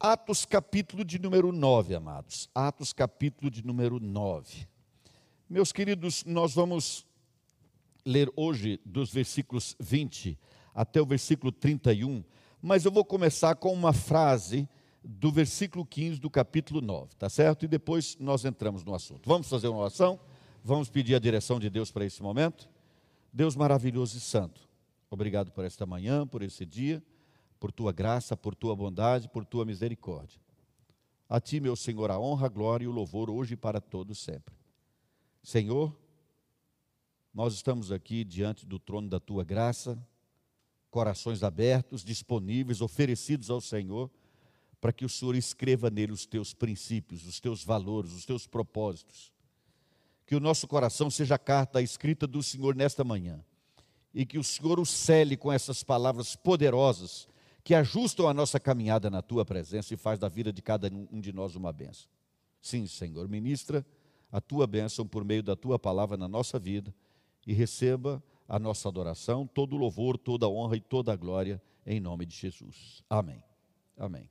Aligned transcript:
Atos 0.00 0.44
capítulo 0.44 1.04
de 1.04 1.18
número 1.18 1.50
9, 1.50 1.96
amados. 1.96 2.48
Atos 2.54 2.92
capítulo 2.92 3.50
de 3.50 3.66
número 3.66 3.98
9. 3.98 4.68
Meus 5.50 5.72
queridos, 5.72 6.24
nós 6.24 6.54
vamos 6.54 7.04
ler 8.06 8.30
hoje 8.36 8.80
dos 8.84 9.12
versículos 9.12 9.74
20 9.80 10.38
até 10.72 11.02
o 11.02 11.04
versículo 11.04 11.50
31, 11.50 12.22
mas 12.62 12.84
eu 12.84 12.92
vou 12.92 13.04
começar 13.04 13.56
com 13.56 13.72
uma 13.72 13.92
frase 13.92 14.68
do 15.02 15.32
versículo 15.32 15.84
15 15.84 16.20
do 16.20 16.30
capítulo 16.30 16.80
9, 16.80 17.16
tá 17.16 17.28
certo? 17.28 17.64
E 17.64 17.68
depois 17.68 18.16
nós 18.20 18.44
entramos 18.44 18.84
no 18.84 18.94
assunto. 18.94 19.28
Vamos 19.28 19.48
fazer 19.48 19.66
uma 19.66 19.80
oração? 19.80 20.20
Vamos 20.62 20.88
pedir 20.88 21.16
a 21.16 21.18
direção 21.18 21.58
de 21.58 21.68
Deus 21.68 21.90
para 21.90 22.04
esse 22.04 22.22
momento? 22.22 22.70
Deus 23.32 23.56
maravilhoso 23.56 24.16
e 24.16 24.20
santo, 24.20 24.60
obrigado 25.10 25.50
por 25.50 25.64
esta 25.64 25.84
manhã, 25.84 26.24
por 26.24 26.40
esse 26.40 26.64
dia 26.64 27.02
por 27.58 27.72
tua 27.72 27.92
graça, 27.92 28.36
por 28.36 28.54
tua 28.54 28.74
bondade, 28.74 29.28
por 29.28 29.44
tua 29.44 29.64
misericórdia. 29.64 30.40
A 31.28 31.40
ti, 31.40 31.60
meu 31.60 31.76
Senhor, 31.76 32.10
a 32.10 32.18
honra, 32.18 32.46
a 32.46 32.48
glória 32.48 32.84
e 32.84 32.88
o 32.88 32.92
louvor 32.92 33.28
hoje 33.28 33.54
e 33.54 33.56
para 33.56 33.80
todos 33.80 34.18
sempre. 34.18 34.54
Senhor, 35.42 35.94
nós 37.34 37.54
estamos 37.54 37.92
aqui 37.92 38.24
diante 38.24 38.64
do 38.64 38.78
trono 38.78 39.08
da 39.08 39.20
tua 39.20 39.44
graça, 39.44 39.98
corações 40.90 41.42
abertos, 41.42 42.02
disponíveis, 42.02 42.80
oferecidos 42.80 43.50
ao 43.50 43.60
Senhor, 43.60 44.10
para 44.80 44.92
que 44.92 45.04
o 45.04 45.08
Senhor 45.08 45.34
escreva 45.34 45.90
nele 45.90 46.12
os 46.12 46.24
teus 46.24 46.54
princípios, 46.54 47.26
os 47.26 47.40
teus 47.40 47.62
valores, 47.64 48.12
os 48.12 48.24
teus 48.24 48.46
propósitos. 48.46 49.32
Que 50.24 50.34
o 50.34 50.40
nosso 50.40 50.66
coração 50.66 51.10
seja 51.10 51.34
a 51.34 51.38
carta 51.38 51.82
escrita 51.82 52.26
do 52.26 52.42
Senhor 52.42 52.74
nesta 52.74 53.04
manhã. 53.04 53.44
E 54.14 54.24
que 54.24 54.38
o 54.38 54.44
Senhor 54.44 54.78
o 54.80 54.86
cele 54.86 55.36
com 55.36 55.52
essas 55.52 55.82
palavras 55.82 56.36
poderosas 56.36 57.28
que 57.68 57.74
ajustam 57.74 58.26
a 58.26 58.32
nossa 58.32 58.58
caminhada 58.58 59.10
na 59.10 59.20
tua 59.20 59.44
presença 59.44 59.92
e 59.92 59.96
faz 59.98 60.18
da 60.18 60.26
vida 60.26 60.50
de 60.50 60.62
cada 60.62 60.88
um 60.88 61.20
de 61.20 61.34
nós 61.34 61.54
uma 61.54 61.70
benção. 61.70 62.08
Sim, 62.62 62.86
Senhor, 62.86 63.28
ministra 63.28 63.84
a 64.32 64.40
tua 64.40 64.66
bênção 64.66 65.06
por 65.06 65.22
meio 65.22 65.42
da 65.42 65.54
tua 65.54 65.78
palavra 65.78 66.16
na 66.16 66.26
nossa 66.26 66.58
vida 66.58 66.94
e 67.46 67.52
receba 67.52 68.24
a 68.48 68.58
nossa 68.58 68.88
adoração, 68.88 69.46
todo 69.46 69.76
o 69.76 69.78
louvor, 69.78 70.16
toda 70.16 70.46
a 70.46 70.48
honra 70.48 70.78
e 70.78 70.80
toda 70.80 71.12
a 71.12 71.16
glória 71.16 71.60
em 71.84 72.00
nome 72.00 72.24
de 72.24 72.34
Jesus. 72.34 73.04
Amém. 73.10 73.44
Amém. 73.98 74.30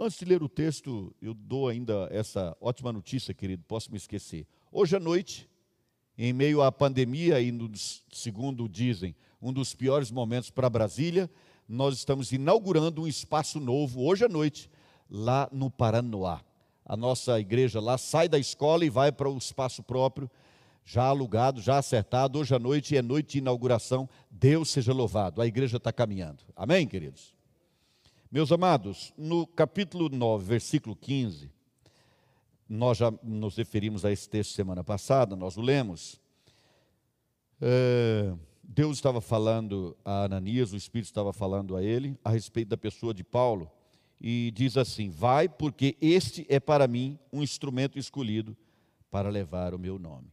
Antes 0.00 0.18
de 0.18 0.24
ler 0.24 0.42
o 0.42 0.48
texto, 0.48 1.14
eu 1.20 1.34
dou 1.34 1.68
ainda 1.68 2.08
essa 2.10 2.56
ótima 2.58 2.90
notícia, 2.90 3.34
querido, 3.34 3.64
posso 3.68 3.90
me 3.90 3.98
esquecer. 3.98 4.46
Hoje 4.72 4.96
à 4.96 4.98
noite, 4.98 5.46
em 6.16 6.32
meio 6.32 6.62
à 6.62 6.72
pandemia 6.72 7.38
e 7.38 7.52
no, 7.52 7.70
segundo 8.10 8.66
dizem, 8.66 9.14
um 9.42 9.52
dos 9.52 9.74
piores 9.74 10.10
momentos 10.10 10.50
para 10.50 10.70
Brasília, 10.70 11.30
nós 11.68 11.96
estamos 11.96 12.32
inaugurando 12.32 13.02
um 13.02 13.06
espaço 13.06 13.58
novo 13.58 14.04
hoje 14.04 14.24
à 14.24 14.28
noite, 14.28 14.70
lá 15.10 15.48
no 15.52 15.70
Paranoá. 15.70 16.40
A 16.84 16.96
nossa 16.96 17.40
igreja 17.40 17.80
lá 17.80 17.98
sai 17.98 18.28
da 18.28 18.38
escola 18.38 18.84
e 18.84 18.90
vai 18.90 19.10
para 19.10 19.28
o 19.28 19.36
espaço 19.36 19.82
próprio, 19.82 20.30
já 20.84 21.04
alugado, 21.04 21.60
já 21.60 21.78
acertado. 21.78 22.38
Hoje 22.38 22.54
à 22.54 22.58
noite 22.58 22.96
é 22.96 23.02
noite 23.02 23.32
de 23.32 23.38
inauguração. 23.38 24.08
Deus 24.30 24.70
seja 24.70 24.92
louvado. 24.92 25.42
A 25.42 25.46
igreja 25.46 25.78
está 25.78 25.92
caminhando. 25.92 26.44
Amém, 26.54 26.86
queridos? 26.86 27.34
Meus 28.30 28.52
amados, 28.52 29.12
no 29.16 29.46
capítulo 29.46 30.08
9, 30.08 30.44
versículo 30.44 30.94
15, 30.94 31.50
nós 32.68 32.98
já 32.98 33.12
nos 33.22 33.56
referimos 33.56 34.04
a 34.04 34.12
esse 34.12 34.28
texto 34.28 34.52
semana 34.52 34.84
passada, 34.84 35.34
nós 35.34 35.56
o 35.56 35.60
lemos. 35.60 36.20
É 37.60 38.32
Deus 38.68 38.98
estava 38.98 39.20
falando 39.20 39.96
a 40.04 40.24
Ananias, 40.24 40.72
o 40.72 40.76
Espírito 40.76 41.06
estava 41.06 41.32
falando 41.32 41.76
a 41.76 41.82
ele 41.82 42.18
a 42.24 42.30
respeito 42.30 42.68
da 42.68 42.76
pessoa 42.76 43.14
de 43.14 43.22
Paulo, 43.22 43.70
e 44.20 44.50
diz 44.54 44.76
assim: 44.76 45.08
Vai, 45.08 45.48
porque 45.48 45.96
este 46.00 46.44
é 46.48 46.58
para 46.58 46.88
mim 46.88 47.18
um 47.32 47.42
instrumento 47.42 47.98
escolhido 47.98 48.56
para 49.10 49.28
levar 49.28 49.72
o 49.72 49.78
meu 49.78 49.98
nome. 49.98 50.32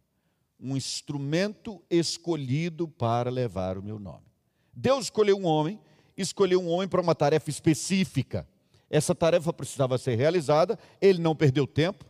Um 0.59 0.75
instrumento 0.75 1.81
escolhido 1.89 2.87
para 2.87 3.29
levar 3.29 3.77
o 3.77 3.83
meu 3.83 3.99
nome. 3.99 4.25
Deus 4.73 5.05
escolheu 5.05 5.37
um 5.37 5.45
homem, 5.45 5.79
escolheu 6.17 6.59
um 6.59 6.69
homem 6.69 6.87
para 6.87 7.01
uma 7.01 7.13
tarefa 7.13 7.49
específica. 7.49 8.47
Essa 8.89 9.13
tarefa 9.13 9.53
precisava 9.53 9.97
ser 9.97 10.15
realizada, 10.15 10.79
ele 10.99 11.19
não 11.19 11.35
perdeu 11.35 11.67
tempo, 11.67 12.05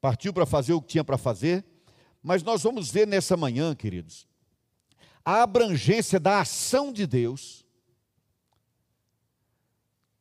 partiu 0.00 0.32
para 0.32 0.44
fazer 0.44 0.74
o 0.74 0.82
que 0.82 0.88
tinha 0.88 1.04
para 1.04 1.16
fazer, 1.16 1.64
mas 2.22 2.42
nós 2.42 2.62
vamos 2.62 2.90
ver 2.90 3.06
nessa 3.06 3.36
manhã, 3.36 3.74
queridos, 3.74 4.26
a 5.24 5.42
abrangência 5.42 6.20
da 6.20 6.40
ação 6.40 6.92
de 6.92 7.06
Deus, 7.06 7.64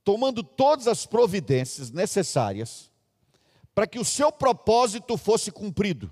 tomando 0.03 0.43
todas 0.43 0.87
as 0.87 1.05
providências 1.05 1.91
necessárias 1.91 2.91
para 3.75 3.87
que 3.87 3.99
o 3.99 4.05
seu 4.05 4.31
propósito 4.31 5.17
fosse 5.17 5.51
cumprido. 5.51 6.11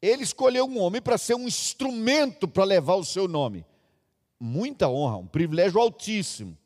Ele 0.00 0.22
escolheu 0.22 0.64
um 0.64 0.78
homem 0.78 1.02
para 1.02 1.18
ser 1.18 1.34
um 1.34 1.48
instrumento 1.48 2.46
para 2.46 2.64
levar 2.64 2.94
o 2.94 3.04
seu 3.04 3.26
nome. 3.26 3.66
Muita 4.38 4.88
honra, 4.88 5.16
um 5.16 5.26
privilégio 5.26 5.80
altíssimo. 5.80 6.56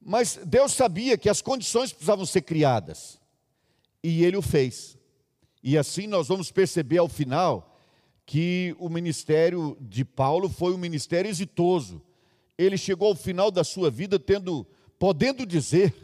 Mas 0.00 0.38
Deus 0.44 0.72
sabia 0.72 1.18
que 1.18 1.28
as 1.28 1.42
condições 1.42 1.90
precisavam 1.92 2.24
ser 2.24 2.42
criadas. 2.42 3.18
E 4.02 4.22
ele 4.22 4.36
o 4.36 4.42
fez. 4.42 4.96
E 5.62 5.76
assim 5.76 6.06
nós 6.06 6.28
vamos 6.28 6.52
perceber 6.52 6.98
ao 6.98 7.08
final 7.08 7.73
que 8.26 8.74
o 8.78 8.88
ministério 8.88 9.76
de 9.80 10.04
Paulo 10.04 10.48
foi 10.48 10.74
um 10.74 10.78
ministério 10.78 11.28
exitoso. 11.28 12.02
Ele 12.56 12.76
chegou 12.76 13.08
ao 13.08 13.14
final 13.14 13.50
da 13.50 13.64
sua 13.64 13.90
vida 13.90 14.18
tendo, 14.18 14.66
podendo 14.98 15.44
dizer 15.44 15.94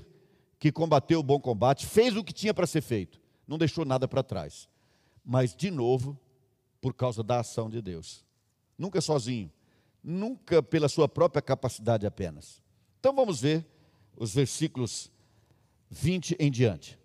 que 0.58 0.70
combateu 0.70 1.20
o 1.20 1.22
bom 1.22 1.40
combate, 1.40 1.86
fez 1.86 2.16
o 2.16 2.24
que 2.24 2.32
tinha 2.32 2.52
para 2.52 2.66
ser 2.66 2.82
feito, 2.82 3.20
não 3.46 3.56
deixou 3.56 3.84
nada 3.84 4.06
para 4.06 4.22
trás. 4.22 4.68
Mas 5.24 5.54
de 5.54 5.70
novo, 5.70 6.18
por 6.80 6.94
causa 6.94 7.22
da 7.22 7.40
ação 7.40 7.70
de 7.70 7.80
Deus. 7.80 8.24
Nunca 8.76 9.00
sozinho, 9.00 9.50
nunca 10.02 10.62
pela 10.62 10.88
sua 10.88 11.08
própria 11.08 11.42
capacidade 11.42 12.06
apenas. 12.06 12.62
Então 12.98 13.14
vamos 13.14 13.40
ver 13.40 13.66
os 14.16 14.34
versículos 14.34 15.10
20 15.88 16.36
em 16.38 16.50
diante. 16.50 16.98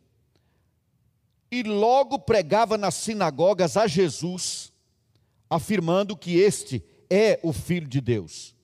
E 1.49 1.63
logo 1.63 2.19
pregava 2.19 2.77
nas 2.77 2.95
sinagogas 2.95 3.77
a 3.77 3.87
Jesus 3.87 4.73
afirmando 5.49 6.15
que 6.15 6.37
este 6.37 6.83
é 7.09 7.39
o 7.43 7.53
Filho 7.53 7.87
de 7.87 8.01
Deus. 8.01 8.55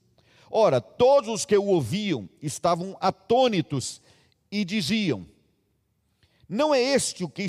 Ora, 0.50 0.82
todos 0.82 1.30
os 1.30 1.46
que 1.46 1.58
o 1.58 1.66
ouviam 1.66 2.30
estavam 2.42 2.98
atônitos 3.00 4.02
e 4.52 4.66
diziam: 4.66 5.26
Não 6.48 6.74
é 6.74 6.82
este 6.82 7.24
o 7.24 7.30
que 7.30 7.48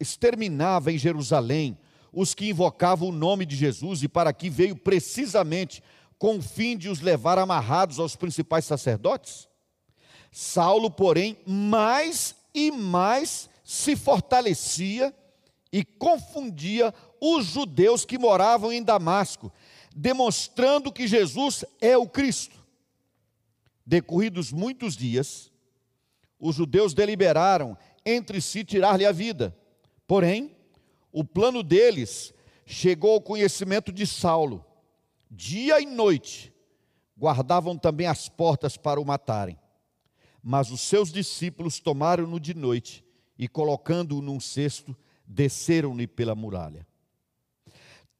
exterminava 0.00 0.90
em 0.90 0.98
Jerusalém 0.98 1.78
os 2.12 2.34
que 2.34 2.50
invocavam 2.50 3.08
o 3.08 3.12
nome 3.12 3.46
de 3.46 3.56
Jesus 3.56 4.02
e 4.02 4.08
para 4.08 4.30
aqui 4.30 4.50
veio 4.50 4.76
precisamente 4.76 5.82
com 6.18 6.36
o 6.36 6.42
fim 6.42 6.76
de 6.76 6.88
os 6.88 7.00
levar 7.00 7.38
amarrados 7.38 7.98
aos 7.98 8.14
principais 8.14 8.64
sacerdotes? 8.64 9.48
Saulo, 10.30 10.90
porém, 10.90 11.38
mais 11.46 12.34
e 12.54 12.70
mais 12.70 13.48
se 13.64 13.96
fortalecia 13.96 15.14
e 15.72 15.84
confundia 15.84 16.92
os 17.24 17.46
judeus 17.46 18.04
que 18.04 18.18
moravam 18.18 18.72
em 18.72 18.82
Damasco, 18.82 19.52
demonstrando 19.94 20.90
que 20.90 21.06
Jesus 21.06 21.64
é 21.80 21.96
o 21.96 22.08
Cristo. 22.08 22.58
Decorridos 23.86 24.50
muitos 24.50 24.96
dias, 24.96 25.52
os 26.36 26.56
judeus 26.56 26.92
deliberaram 26.92 27.78
entre 28.04 28.40
si 28.40 28.64
tirar-lhe 28.64 29.06
a 29.06 29.12
vida. 29.12 29.56
Porém, 30.04 30.50
o 31.12 31.22
plano 31.22 31.62
deles 31.62 32.34
chegou 32.66 33.12
ao 33.12 33.20
conhecimento 33.20 33.92
de 33.92 34.04
Saulo. 34.04 34.64
Dia 35.30 35.80
e 35.80 35.86
noite 35.86 36.52
guardavam 37.16 37.78
também 37.78 38.08
as 38.08 38.28
portas 38.28 38.76
para 38.76 39.00
o 39.00 39.04
matarem. 39.04 39.56
Mas 40.42 40.72
os 40.72 40.80
seus 40.80 41.12
discípulos 41.12 41.78
tomaram-no 41.78 42.40
de 42.40 42.52
noite 42.52 43.04
e, 43.38 43.46
colocando-o 43.46 44.20
num 44.20 44.40
cesto, 44.40 44.96
desceram-lhe 45.24 46.08
pela 46.08 46.34
muralha. 46.34 46.84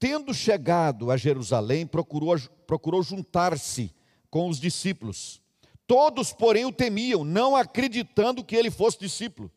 Tendo 0.02 0.34
chegado 0.34 1.12
a 1.12 1.16
Jerusalém, 1.16 1.86
procurou, 1.86 2.36
procurou 2.66 3.04
juntar-se 3.04 3.94
com 4.28 4.48
os 4.48 4.58
discípulos. 4.58 5.40
Todos, 5.86 6.32
porém, 6.32 6.64
o 6.64 6.72
temiam, 6.72 7.22
não 7.22 7.54
acreditando 7.54 8.42
que 8.42 8.56
ele 8.56 8.68
fosse 8.68 8.98
discípulo. 8.98 9.48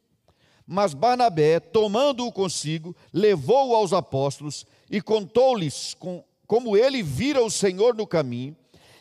Mas 0.64 0.94
Barnabé, 0.94 1.60
tomando-o 1.60 2.32
consigo, 2.32 2.96
levou-o 3.12 3.76
aos 3.76 3.92
apóstolos 3.92 4.68
e 4.88 5.02
contou-lhes 5.02 5.96
com, 5.96 6.24
como 6.46 6.78
ele 6.78 7.02
vira 7.02 7.44
o 7.44 7.50
Senhor 7.50 7.96
no 7.96 8.06
caminho 8.06 8.56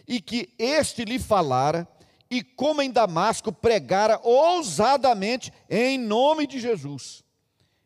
e 0.08 0.22
que 0.22 0.48
este 0.58 1.04
lhe 1.04 1.18
falara 1.18 1.86
e 2.30 2.42
como 2.42 2.80
em 2.80 2.90
Damasco 2.90 3.52
pregara 3.52 4.18
ousadamente 4.24 5.52
em 5.68 5.98
nome 5.98 6.46
de 6.46 6.58
Jesus. 6.58 7.23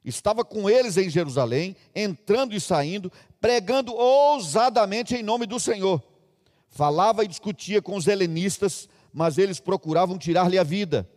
Estava 0.09 0.45
com 0.45 0.71
eles 0.71 0.97
em 0.97 1.11
Jerusalém, 1.11 1.77
entrando 1.95 2.55
e 2.55 2.61
saindo, 2.61 3.13
pregando 3.41 3.95
ousadamente 3.95 5.15
em 5.15 5.23
nome 5.23 5.47
do 5.47 5.61
Senhor. 5.61 6.03
Falava 6.69 7.25
e 7.25 7.29
discutia 7.29 7.83
com 7.83 7.95
os 7.95 8.07
helenistas, 8.07 8.89
mas 9.13 9.37
eles 9.37 9.61
procuravam 9.61 10.19
tirar-lhe 10.19 10.59
a 10.59 10.65
vida. 10.65 11.09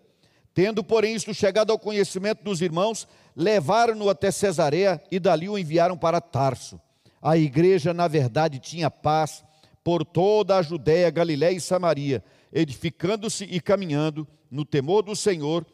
Tendo, 0.53 0.83
porém, 0.83 1.15
isto 1.15 1.33
chegado 1.33 1.71
ao 1.71 1.79
conhecimento 1.79 2.43
dos 2.43 2.61
irmãos, 2.61 3.07
levaram-no 3.35 4.09
até 4.09 4.29
Cesareia 4.29 5.01
e 5.09 5.19
dali 5.19 5.47
o 5.47 5.57
enviaram 5.57 5.97
para 5.97 6.19
Tarso. 6.19 6.79
A 7.21 7.37
igreja, 7.37 7.93
na 7.93 8.07
verdade, 8.07 8.59
tinha 8.59 8.91
paz 8.91 9.43
por 9.83 10.03
toda 10.03 10.57
a 10.57 10.61
Judéia, 10.61 11.09
Galiléia 11.09 11.55
e 11.55 11.61
Samaria, 11.61 12.23
edificando-se 12.51 13.45
e 13.45 13.61
caminhando 13.61 14.27
no 14.49 14.65
temor 14.65 15.03
do 15.03 15.15
Senhor 15.15 15.65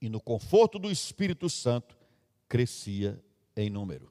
e 0.00 0.08
no 0.08 0.20
conforto 0.20 0.78
do 0.78 0.90
Espírito 0.90 1.50
Santo, 1.50 1.97
crescia 2.48 3.22
em 3.56 3.68
número. 3.68 4.10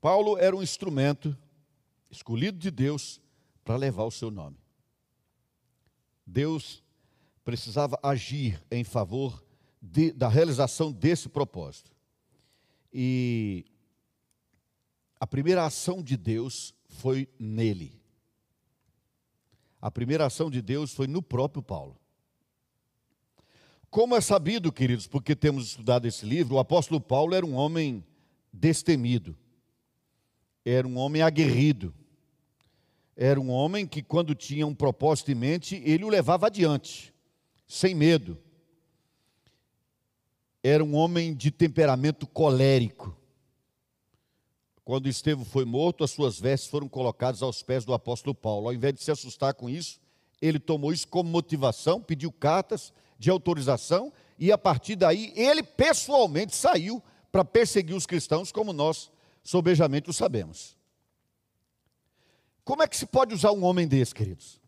Paulo 0.00 0.36
era 0.36 0.54
um 0.54 0.62
instrumento 0.62 1.36
escolhido 2.10 2.58
de 2.58 2.70
Deus 2.70 3.20
para 3.64 3.76
levar 3.76 4.04
o 4.04 4.10
seu 4.10 4.30
nome. 4.30 4.58
Deus 6.26 6.82
precisava 7.44 7.98
agir 8.02 8.62
em 8.70 8.82
favor 8.82 9.44
de, 9.80 10.12
da 10.12 10.28
realização 10.28 10.92
desse 10.92 11.28
propósito. 11.28 11.92
E 12.92 13.64
a 15.18 15.26
primeira 15.26 15.64
ação 15.64 16.02
de 16.02 16.16
Deus 16.16 16.74
foi 16.88 17.28
nele. 17.38 18.00
A 19.80 19.90
primeira 19.90 20.26
ação 20.26 20.50
de 20.50 20.60
Deus 20.60 20.92
foi 20.92 21.06
no 21.06 21.22
próprio 21.22 21.62
Paulo. 21.62 22.01
Como 23.92 24.16
é 24.16 24.22
sabido, 24.22 24.72
queridos, 24.72 25.06
porque 25.06 25.36
temos 25.36 25.66
estudado 25.66 26.08
esse 26.08 26.24
livro, 26.24 26.54
o 26.54 26.58
apóstolo 26.58 26.98
Paulo 26.98 27.34
era 27.34 27.44
um 27.44 27.52
homem 27.52 28.02
destemido, 28.50 29.36
era 30.64 30.88
um 30.88 30.96
homem 30.96 31.20
aguerrido, 31.20 31.94
era 33.14 33.38
um 33.38 33.50
homem 33.50 33.86
que, 33.86 34.02
quando 34.02 34.34
tinha 34.34 34.66
um 34.66 34.74
propósito 34.74 35.30
em 35.30 35.34
mente, 35.34 35.82
ele 35.84 36.04
o 36.04 36.08
levava 36.08 36.46
adiante, 36.46 37.12
sem 37.68 37.94
medo. 37.94 38.38
Era 40.62 40.82
um 40.82 40.94
homem 40.94 41.34
de 41.34 41.50
temperamento 41.50 42.26
colérico. 42.26 43.14
Quando 44.86 45.06
Estevão 45.06 45.44
foi 45.44 45.66
morto, 45.66 46.02
as 46.02 46.12
suas 46.12 46.40
vestes 46.40 46.70
foram 46.70 46.88
colocadas 46.88 47.42
aos 47.42 47.62
pés 47.62 47.84
do 47.84 47.92
apóstolo 47.92 48.34
Paulo. 48.34 48.68
Ao 48.68 48.72
invés 48.72 48.94
de 48.94 49.02
se 49.02 49.10
assustar 49.10 49.52
com 49.52 49.68
isso, 49.68 50.00
ele 50.40 50.58
tomou 50.58 50.94
isso 50.94 51.06
como 51.06 51.28
motivação, 51.28 52.00
pediu 52.00 52.32
cartas 52.32 52.90
de 53.22 53.30
autorização 53.30 54.12
e 54.36 54.50
a 54.50 54.58
partir 54.58 54.96
daí 54.96 55.32
ele 55.36 55.62
pessoalmente 55.62 56.56
saiu 56.56 57.00
para 57.30 57.44
perseguir 57.44 57.94
os 57.94 58.04
cristãos, 58.04 58.50
como 58.50 58.72
nós 58.72 59.12
sobejamente 59.44 60.10
o 60.10 60.12
sabemos. 60.12 60.76
Como 62.64 62.82
é 62.82 62.88
que 62.88 62.96
se 62.96 63.06
pode 63.06 63.32
usar 63.32 63.52
um 63.52 63.62
homem 63.62 63.86
desse, 63.86 64.12
queridos? 64.12 64.60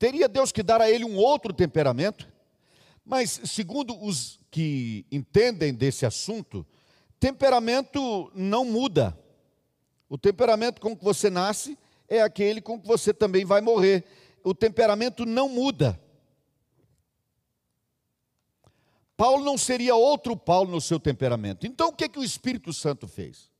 Teria 0.00 0.28
Deus 0.28 0.50
que 0.50 0.64
dar 0.64 0.80
a 0.80 0.90
ele 0.90 1.04
um 1.04 1.16
outro 1.16 1.52
temperamento? 1.52 2.28
Mas, 3.04 3.40
segundo 3.44 3.96
os 4.04 4.40
que 4.50 5.06
entendem 5.12 5.72
desse 5.72 6.04
assunto, 6.04 6.66
temperamento 7.20 8.32
não 8.34 8.64
muda. 8.64 9.16
O 10.08 10.18
temperamento 10.18 10.80
com 10.80 10.96
que 10.96 11.04
você 11.04 11.30
nasce 11.30 11.78
é 12.08 12.20
aquele 12.20 12.60
com 12.60 12.80
que 12.80 12.86
você 12.88 13.14
também 13.14 13.44
vai 13.44 13.60
morrer. 13.60 14.04
O 14.42 14.52
temperamento 14.52 15.24
não 15.24 15.48
muda. 15.48 16.00
Paulo 19.20 19.44
não 19.44 19.58
seria 19.58 19.94
outro 19.94 20.34
Paulo 20.34 20.70
no 20.70 20.80
seu 20.80 20.98
temperamento. 20.98 21.66
Então, 21.66 21.88
o 21.88 21.92
que, 21.92 22.08
que 22.08 22.18
o 22.18 22.24
Espírito 22.24 22.72
Santo 22.72 23.06
fez? 23.06 23.50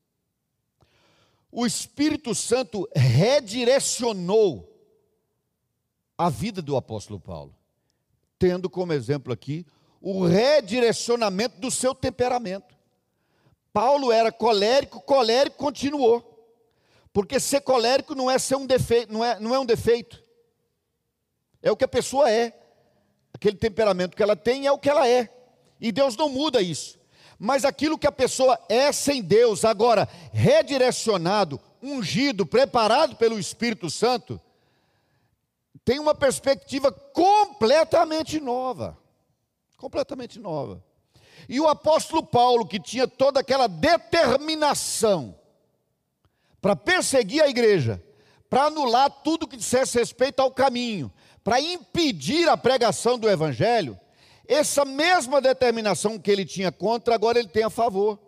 o 1.53 1.67
Espírito 1.67 2.35
Santo 2.35 2.89
redirecionou 2.95 4.69
a 6.17 6.31
vida 6.31 6.63
do 6.63 6.77
apóstolo 6.77 7.19
Paulo, 7.19 7.55
tendo 8.39 8.71
como 8.71 8.93
exemplo 8.93 9.33
aqui 9.33 9.67
o 10.01 10.25
redirecionamento 10.25 11.59
do 11.59 11.71
seu 11.71 11.95
temperamento. 11.95 12.75
Paulo 13.73 14.13
era 14.13 14.31
colérico, 14.31 15.01
colérico 15.01 15.57
continuou. 15.57 16.27
Porque 17.13 17.41
ser 17.41 17.63
colérico 17.63 18.15
não 18.15 18.31
é 18.31 18.39
ser 18.39 18.57
um 18.57 18.67
defeito, 18.67 19.13
não 19.13 19.25
é, 19.25 19.41
não 19.41 19.55
é 19.55 19.59
um 19.59 19.67
defeito. 19.67 20.23
É 21.61 21.71
o 21.71 21.77
que 21.77 21.85
a 21.85 21.89
pessoa 21.89 22.31
é. 22.31 22.57
Aquele 23.33 23.57
temperamento 23.57 24.17
que 24.17 24.23
ela 24.23 24.37
tem 24.37 24.67
é 24.67 24.73
o 24.73 24.79
que 24.79 24.89
ela 24.89 25.09
é. 25.09 25.40
E 25.81 25.91
Deus 25.91 26.17
não 26.17 26.29
muda 26.29 26.61
isso 26.61 27.01
mas 27.43 27.65
aquilo 27.65 27.97
que 27.97 28.07
a 28.07 28.13
pessoa 28.13 28.61
é 28.69 28.93
sem 28.93 29.23
Deus, 29.23 29.65
agora 29.65 30.07
redirecionado, 30.31 31.59
ungido, 31.83 32.45
preparado 32.45 33.17
pelo 33.17 33.39
Espírito 33.39 33.89
Santo, 33.89 34.39
tem 35.83 35.99
uma 35.99 36.15
perspectiva 36.15 36.93
completamente 36.93 38.39
nova. 38.39 38.95
Completamente 39.79 40.39
nova. 40.39 40.85
E 41.49 41.59
o 41.59 41.67
apóstolo 41.67 42.23
Paulo, 42.23 42.67
que 42.67 42.79
tinha 42.79 43.09
toda 43.09 43.41
aquela 43.41 43.67
determinação 43.67 45.35
para 46.61 46.77
perseguir 46.77 47.43
a 47.43 47.49
igreja, 47.49 48.05
para 48.51 48.65
anular 48.65 49.09
tudo 49.09 49.49
que 49.49 49.57
dissesse 49.57 49.99
respeito 49.99 50.41
ao 50.41 50.51
caminho, 50.51 51.11
para 51.43 51.59
impedir 51.59 52.51
a 52.51 52.57
pregação 52.59 53.19
do 53.19 53.31
evangelho, 53.31 53.99
essa 54.53 54.85
mesma 54.85 55.41
determinação 55.41 56.19
que 56.19 56.29
ele 56.29 56.45
tinha 56.45 56.73
contra, 56.73 57.15
agora 57.15 57.39
ele 57.39 57.49
tem 57.49 57.63
a 57.63 57.71
favor. 57.71 58.19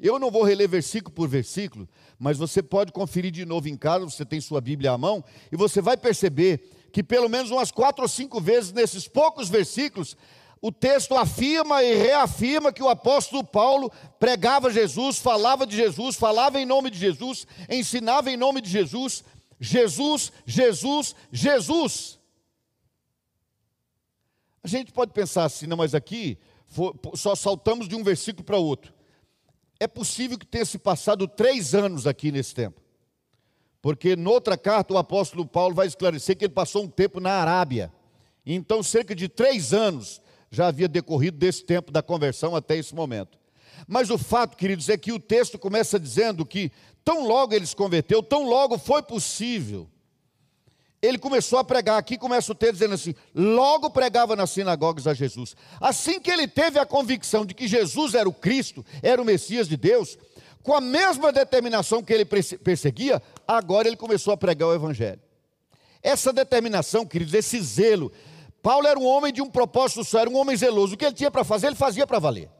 Eu 0.00 0.18
não 0.18 0.28
vou 0.28 0.42
reler 0.42 0.68
versículo 0.68 1.14
por 1.14 1.28
versículo, 1.28 1.88
mas 2.18 2.36
você 2.36 2.60
pode 2.60 2.90
conferir 2.90 3.30
de 3.30 3.44
novo 3.44 3.68
em 3.68 3.76
casa, 3.76 4.04
você 4.04 4.24
tem 4.24 4.40
sua 4.40 4.60
Bíblia 4.60 4.90
à 4.90 4.98
mão, 4.98 5.24
e 5.52 5.56
você 5.56 5.80
vai 5.80 5.96
perceber 5.96 6.88
que 6.92 7.02
pelo 7.02 7.28
menos 7.28 7.52
umas 7.52 7.70
quatro 7.70 8.02
ou 8.02 8.08
cinco 8.08 8.40
vezes 8.40 8.72
nesses 8.72 9.06
poucos 9.06 9.48
versículos, 9.48 10.16
o 10.60 10.72
texto 10.72 11.14
afirma 11.14 11.80
e 11.84 11.94
reafirma 11.94 12.72
que 12.72 12.82
o 12.82 12.88
apóstolo 12.88 13.44
Paulo 13.44 13.92
pregava 14.18 14.68
Jesus, 14.68 15.18
falava 15.18 15.64
de 15.64 15.76
Jesus, 15.76 16.16
falava 16.16 16.60
em 16.60 16.66
nome 16.66 16.90
de 16.90 16.98
Jesus, 16.98 17.46
ensinava 17.70 18.32
em 18.32 18.36
nome 18.36 18.60
de 18.60 18.68
Jesus, 18.68 19.22
Jesus, 19.60 20.32
Jesus, 20.44 21.14
Jesus. 21.30 22.17
A 24.68 24.70
gente 24.70 24.92
pode 24.92 25.14
pensar 25.14 25.44
assim, 25.44 25.66
não, 25.66 25.78
mas 25.78 25.94
aqui 25.94 26.36
só 27.14 27.34
saltamos 27.34 27.88
de 27.88 27.96
um 27.96 28.04
versículo 28.04 28.44
para 28.44 28.58
outro. 28.58 28.92
É 29.80 29.86
possível 29.86 30.38
que 30.38 30.44
tenha 30.44 30.66
se 30.66 30.78
passado 30.78 31.26
três 31.26 31.74
anos 31.74 32.06
aqui 32.06 32.30
nesse 32.30 32.54
tempo. 32.54 32.82
Porque 33.80 34.14
noutra 34.14 34.58
carta 34.58 34.92
o 34.92 34.98
apóstolo 34.98 35.46
Paulo 35.46 35.74
vai 35.74 35.86
esclarecer 35.86 36.36
que 36.36 36.44
ele 36.44 36.52
passou 36.52 36.84
um 36.84 36.86
tempo 36.86 37.18
na 37.18 37.30
Arábia. 37.30 37.90
Então, 38.44 38.82
cerca 38.82 39.14
de 39.14 39.26
três 39.26 39.72
anos 39.72 40.20
já 40.50 40.66
havia 40.66 40.86
decorrido 40.86 41.38
desse 41.38 41.64
tempo 41.64 41.90
da 41.90 42.02
conversão 42.02 42.54
até 42.54 42.76
esse 42.76 42.94
momento. 42.94 43.38
Mas 43.86 44.10
o 44.10 44.18
fato, 44.18 44.54
queridos, 44.54 44.90
é 44.90 44.98
que 44.98 45.12
o 45.12 45.18
texto 45.18 45.58
começa 45.58 45.98
dizendo 45.98 46.44
que 46.44 46.70
tão 47.02 47.26
logo 47.26 47.54
ele 47.54 47.66
se 47.66 47.74
converteu, 47.74 48.22
tão 48.22 48.46
logo 48.46 48.76
foi 48.76 49.02
possível 49.02 49.88
ele 51.00 51.18
começou 51.18 51.58
a 51.58 51.64
pregar. 51.64 51.98
Aqui 51.98 52.18
começa 52.18 52.50
o 52.52 52.54
texto 52.54 52.74
dizendo 52.74 52.94
assim: 52.94 53.14
logo 53.34 53.90
pregava 53.90 54.34
nas 54.34 54.50
sinagogas 54.50 55.06
a 55.06 55.14
Jesus. 55.14 55.56
Assim 55.80 56.20
que 56.20 56.30
ele 56.30 56.46
teve 56.48 56.78
a 56.78 56.86
convicção 56.86 57.46
de 57.46 57.54
que 57.54 57.68
Jesus 57.68 58.14
era 58.14 58.28
o 58.28 58.32
Cristo, 58.32 58.84
era 59.02 59.20
o 59.20 59.24
Messias 59.24 59.68
de 59.68 59.76
Deus, 59.76 60.18
com 60.62 60.74
a 60.74 60.80
mesma 60.80 61.32
determinação 61.32 62.02
que 62.02 62.12
ele 62.12 62.24
perseguia, 62.24 63.22
agora 63.46 63.88
ele 63.88 63.96
começou 63.96 64.32
a 64.32 64.36
pregar 64.36 64.68
o 64.68 64.74
Evangelho. 64.74 65.20
Essa 66.02 66.32
determinação, 66.32 67.06
queridos, 67.06 67.34
esse 67.34 67.60
zelo. 67.60 68.12
Paulo 68.60 68.86
era 68.86 68.98
um 68.98 69.06
homem 69.06 69.32
de 69.32 69.40
um 69.40 69.48
propósito 69.48 70.04
só, 70.04 70.20
era 70.20 70.30
um 70.30 70.36
homem 70.36 70.56
zeloso. 70.56 70.94
O 70.94 70.96
que 70.96 71.04
ele 71.04 71.14
tinha 71.14 71.30
para 71.30 71.44
fazer, 71.44 71.68
ele 71.68 71.76
fazia 71.76 72.06
para 72.06 72.18
valer. 72.18 72.50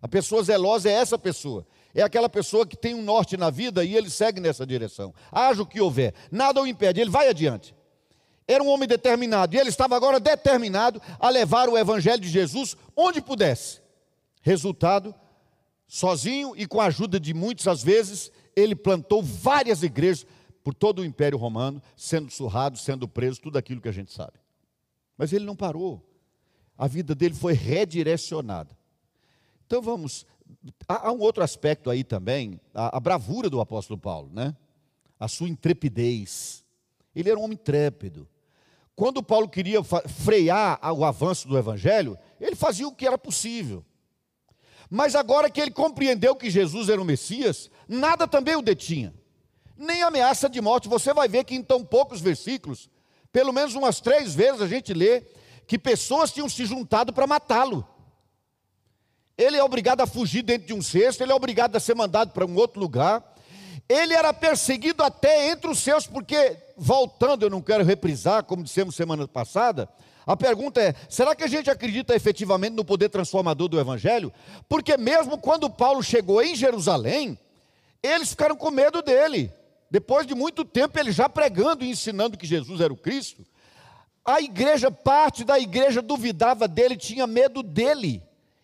A 0.00 0.08
pessoa 0.08 0.42
zelosa 0.42 0.88
é 0.88 0.92
essa 0.92 1.18
pessoa 1.18 1.66
é 1.94 2.02
aquela 2.02 2.28
pessoa 2.28 2.66
que 2.66 2.76
tem 2.76 2.94
um 2.94 3.02
norte 3.02 3.36
na 3.36 3.50
vida 3.50 3.84
e 3.84 3.94
ele 3.94 4.08
segue 4.08 4.40
nessa 4.40 4.66
direção. 4.66 5.14
Haja 5.30 5.62
o 5.62 5.66
que 5.66 5.80
houver, 5.80 6.14
nada 6.30 6.60
o 6.60 6.66
impede, 6.66 7.00
ele 7.00 7.10
vai 7.10 7.28
adiante. 7.28 7.74
Era 8.46 8.62
um 8.62 8.68
homem 8.68 8.88
determinado 8.88 9.54
e 9.54 9.58
ele 9.58 9.68
estava 9.68 9.94
agora 9.94 10.18
determinado 10.18 11.00
a 11.18 11.28
levar 11.28 11.68
o 11.68 11.76
evangelho 11.76 12.20
de 12.20 12.28
Jesus 12.28 12.76
onde 12.96 13.20
pudesse. 13.20 13.80
Resultado, 14.40 15.14
sozinho 15.86 16.54
e 16.56 16.66
com 16.66 16.80
a 16.80 16.86
ajuda 16.86 17.20
de 17.20 17.32
muitos, 17.32 17.68
às 17.68 17.82
vezes, 17.82 18.32
ele 18.56 18.74
plantou 18.74 19.22
várias 19.22 19.82
igrejas 19.82 20.26
por 20.64 20.74
todo 20.74 21.00
o 21.00 21.04
Império 21.04 21.38
Romano, 21.38 21.82
sendo 21.96 22.30
surrado, 22.30 22.78
sendo 22.78 23.06
preso, 23.08 23.40
tudo 23.40 23.58
aquilo 23.58 23.80
que 23.80 23.88
a 23.88 23.92
gente 23.92 24.12
sabe. 24.12 24.34
Mas 25.16 25.32
ele 25.32 25.44
não 25.44 25.56
parou. 25.56 26.02
A 26.76 26.86
vida 26.86 27.14
dele 27.14 27.34
foi 27.34 27.52
redirecionada. 27.52 28.76
Então 29.66 29.80
vamos 29.80 30.26
há, 30.88 31.10
um 31.12 31.20
outro 31.20 31.42
aspecto 31.42 31.90
aí 31.90 32.04
também, 32.04 32.60
a, 32.74 32.96
a 32.96 33.00
bravura 33.00 33.48
do 33.50 33.60
apóstolo 33.60 33.98
Paulo, 33.98 34.30
né? 34.32 34.56
A 35.18 35.28
sua 35.28 35.48
intrepidez. 35.48 36.64
Ele 37.14 37.30
era 37.30 37.38
um 37.38 37.44
homem 37.44 37.54
intrépido. 37.54 38.28
Quando 38.94 39.22
Paulo 39.22 39.48
queria 39.48 39.82
frear 39.82 40.78
o 40.94 41.04
avanço 41.04 41.48
do 41.48 41.56
evangelho, 41.56 42.18
ele 42.40 42.54
fazia 42.54 42.86
o 42.86 42.94
que 42.94 43.06
era 43.06 43.16
possível. 43.16 43.84
Mas 44.90 45.14
agora 45.14 45.48
que 45.48 45.60
ele 45.60 45.70
compreendeu 45.70 46.36
que 46.36 46.50
Jesus 46.50 46.88
era 46.88 47.00
o 47.00 47.04
Messias, 47.04 47.70
nada 47.88 48.28
também 48.28 48.56
o 48.56 48.62
detinha. 48.62 49.14
nem 49.76 50.02
ameaça 50.02 50.48
de 50.48 50.60
morte. 50.60 50.88
Você 50.88 51.12
vai 51.14 51.26
ver 51.28 51.44
que 51.44 51.54
em 51.54 51.62
tão 51.62 51.84
poucos 51.84 52.20
versículos, 52.20 52.90
pelo 53.32 53.52
menos 53.52 53.74
umas 53.74 54.00
três 54.00 54.34
vezes 54.34 54.60
a 54.60 54.68
gente 54.68 54.92
lê 54.92 55.22
que 55.66 55.78
pessoas 55.78 56.30
tinham 56.30 56.48
se 56.48 56.66
juntado 56.66 57.12
para 57.12 57.26
matá-lo. 57.26 57.86
Ele 59.36 59.56
é 59.56 59.64
obrigado 59.64 60.00
a 60.00 60.06
fugir 60.06 60.42
dentro 60.42 60.66
de 60.66 60.74
um 60.74 60.82
cesto, 60.82 61.22
ele 61.22 61.32
é 61.32 61.34
obrigado 61.34 61.74
a 61.76 61.80
ser 61.80 61.94
mandado 61.94 62.32
para 62.32 62.46
um 62.46 62.54
outro 62.56 62.80
lugar. 62.80 63.22
Ele 63.88 64.14
era 64.14 64.32
perseguido 64.32 65.02
até 65.02 65.50
entre 65.50 65.70
os 65.70 65.78
seus, 65.78 66.06
porque, 66.06 66.56
voltando, 66.76 67.44
eu 67.44 67.50
não 67.50 67.60
quero 67.60 67.84
reprisar, 67.84 68.44
como 68.44 68.62
dissemos 68.62 68.94
semana 68.94 69.26
passada, 69.26 69.88
a 70.26 70.36
pergunta 70.36 70.80
é: 70.80 70.94
será 71.08 71.34
que 71.34 71.44
a 71.44 71.48
gente 71.48 71.70
acredita 71.70 72.14
efetivamente 72.14 72.74
no 72.74 72.84
poder 72.84 73.08
transformador 73.08 73.68
do 73.68 73.80
Evangelho? 73.80 74.32
Porque, 74.68 74.96
mesmo 74.96 75.36
quando 75.38 75.68
Paulo 75.68 76.02
chegou 76.02 76.42
em 76.42 76.54
Jerusalém, 76.54 77.38
eles 78.02 78.30
ficaram 78.30 78.56
com 78.56 78.70
medo 78.70 79.02
dele. 79.02 79.52
Depois 79.90 80.26
de 80.26 80.34
muito 80.34 80.64
tempo, 80.64 80.98
ele 80.98 81.12
já 81.12 81.28
pregando 81.28 81.84
e 81.84 81.90
ensinando 81.90 82.38
que 82.38 82.46
Jesus 82.46 82.80
era 82.80 82.92
o 82.92 82.96
Cristo, 82.96 83.44
a 84.24 84.40
igreja, 84.40 84.90
parte 84.90 85.44
da 85.44 85.58
igreja 85.58 86.00
duvidava 86.00 86.66
dele, 86.66 86.96
tinha 86.96 87.26
medo 87.26 87.62
dele. 87.62 88.22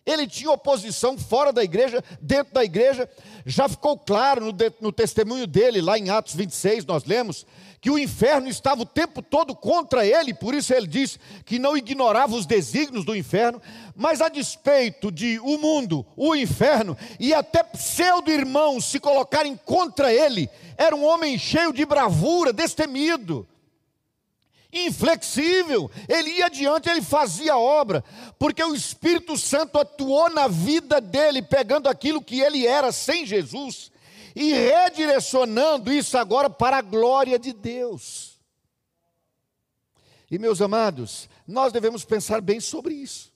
Ele 0.09 0.25
tinha 0.25 0.49
oposição 0.49 1.19
fora 1.19 1.53
da 1.53 1.63
igreja, 1.63 2.03
dentro 2.19 2.51
da 2.51 2.63
igreja. 2.63 3.07
Já 3.45 3.69
ficou 3.69 3.95
claro 3.95 4.43
no, 4.45 4.57
no, 4.81 4.91
testemunho 4.91 5.45
dele, 5.45 5.81
lá 5.81 5.99
em 5.99 6.09
Atos 6.09 6.33
26, 6.33 6.83
nós 6.85 7.05
lemos, 7.05 7.45
que 7.79 7.91
o 7.91 7.97
inferno 7.97 8.49
estava 8.49 8.81
o 8.81 8.87
tempo 8.87 9.21
todo 9.21 9.55
contra 9.55 10.03
ele, 10.05 10.33
por 10.33 10.55
isso 10.55 10.73
ele 10.73 10.87
diz 10.87 11.19
que 11.45 11.59
não 11.59 11.77
ignorava 11.77 12.35
os 12.35 12.47
desígnios 12.47 13.05
do 13.05 13.15
inferno, 13.15 13.61
mas 13.95 14.19
a 14.19 14.29
despeito 14.29 15.11
de 15.11 15.39
o 15.39 15.59
mundo, 15.59 16.03
o 16.17 16.35
inferno 16.35 16.97
e 17.19 17.31
até 17.31 17.61
pseudo-irmãos 17.61 18.85
se 18.85 18.99
colocarem 18.99 19.55
contra 19.63 20.11
ele, 20.11 20.49
era 20.75 20.95
um 20.95 21.05
homem 21.05 21.37
cheio 21.37 21.71
de 21.71 21.85
bravura, 21.85 22.51
destemido 22.51 23.47
inflexível, 24.71 25.89
ele 26.07 26.29
ia 26.31 26.45
adiante, 26.45 26.89
ele 26.89 27.01
fazia 27.01 27.57
obra, 27.57 28.03
porque 28.37 28.63
o 28.63 28.75
Espírito 28.75 29.37
Santo 29.37 29.79
atuou 29.79 30.29
na 30.29 30.47
vida 30.47 31.01
dele, 31.01 31.41
pegando 31.41 31.89
aquilo 31.89 32.21
que 32.21 32.39
ele 32.39 32.67
era 32.67 32.91
sem 32.91 33.25
Jesus 33.25 33.91
e 34.35 34.53
redirecionando 34.53 35.91
isso 35.91 36.17
agora 36.17 36.49
para 36.49 36.77
a 36.77 36.81
glória 36.81 37.39
de 37.39 37.51
Deus. 37.51 38.39
E 40.29 40.37
meus 40.37 40.61
amados, 40.61 41.27
nós 41.47 41.73
devemos 41.73 42.05
pensar 42.05 42.39
bem 42.39 42.59
sobre 42.59 42.93
isso. 42.93 43.33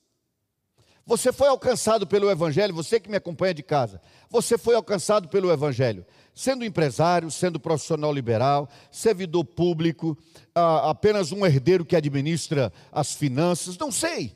Você 1.05 1.33
foi 1.33 1.49
alcançado 1.49 2.07
pelo 2.07 2.29
Evangelho, 2.29 2.73
você 2.73 2.99
que 2.99 3.09
me 3.09 3.17
acompanha 3.17 3.53
de 3.53 3.63
casa, 3.63 3.99
você 4.29 4.57
foi 4.57 4.75
alcançado 4.75 5.27
pelo 5.27 5.51
Evangelho 5.51 6.05
sendo 6.33 6.65
empresário, 6.65 7.29
sendo 7.29 7.59
profissional 7.59 8.11
liberal, 8.11 8.69
servidor 8.91 9.45
público, 9.45 10.17
apenas 10.55 11.31
um 11.31 11.45
herdeiro 11.45 11.85
que 11.85 11.95
administra 11.95 12.73
as 12.91 13.13
finanças, 13.13 13.77
não 13.77 13.91
sei. 13.91 14.35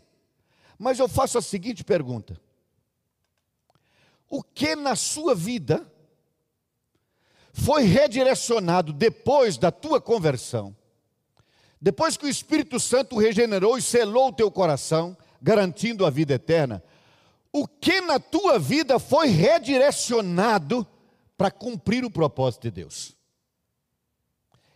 Mas 0.78 1.00
eu 1.00 1.08
faço 1.08 1.38
a 1.38 1.42
seguinte 1.42 1.84
pergunta: 1.84 2.40
O 4.30 4.44
que 4.44 4.76
na 4.76 4.96
sua 4.96 5.34
vida 5.34 5.92
foi 7.52 7.84
redirecionado 7.84 8.94
depois 8.94 9.58
da 9.58 9.72
tua 9.72 10.00
conversão? 10.00 10.76
Depois 11.82 12.18
que 12.18 12.26
o 12.26 12.30
Espírito 12.30 12.80
Santo 12.80 13.18
regenerou 13.18 13.78
e 13.78 13.82
selou 13.82 14.30
o 14.30 14.34
teu 14.34 14.50
coração, 14.52 15.16
garantindo 15.42 16.06
a 16.06 16.10
vida 16.10 16.34
eterna, 16.34 16.84
o 17.52 17.68
que 17.68 18.02
na 18.02 18.20
tua 18.20 18.60
vida 18.60 19.00
foi 19.00 19.28
redirecionado 19.28 20.86
para 21.38 21.52
cumprir 21.52 22.04
o 22.04 22.12
propósito 22.12 22.64
de 22.64 22.72
Deus. 22.72 23.16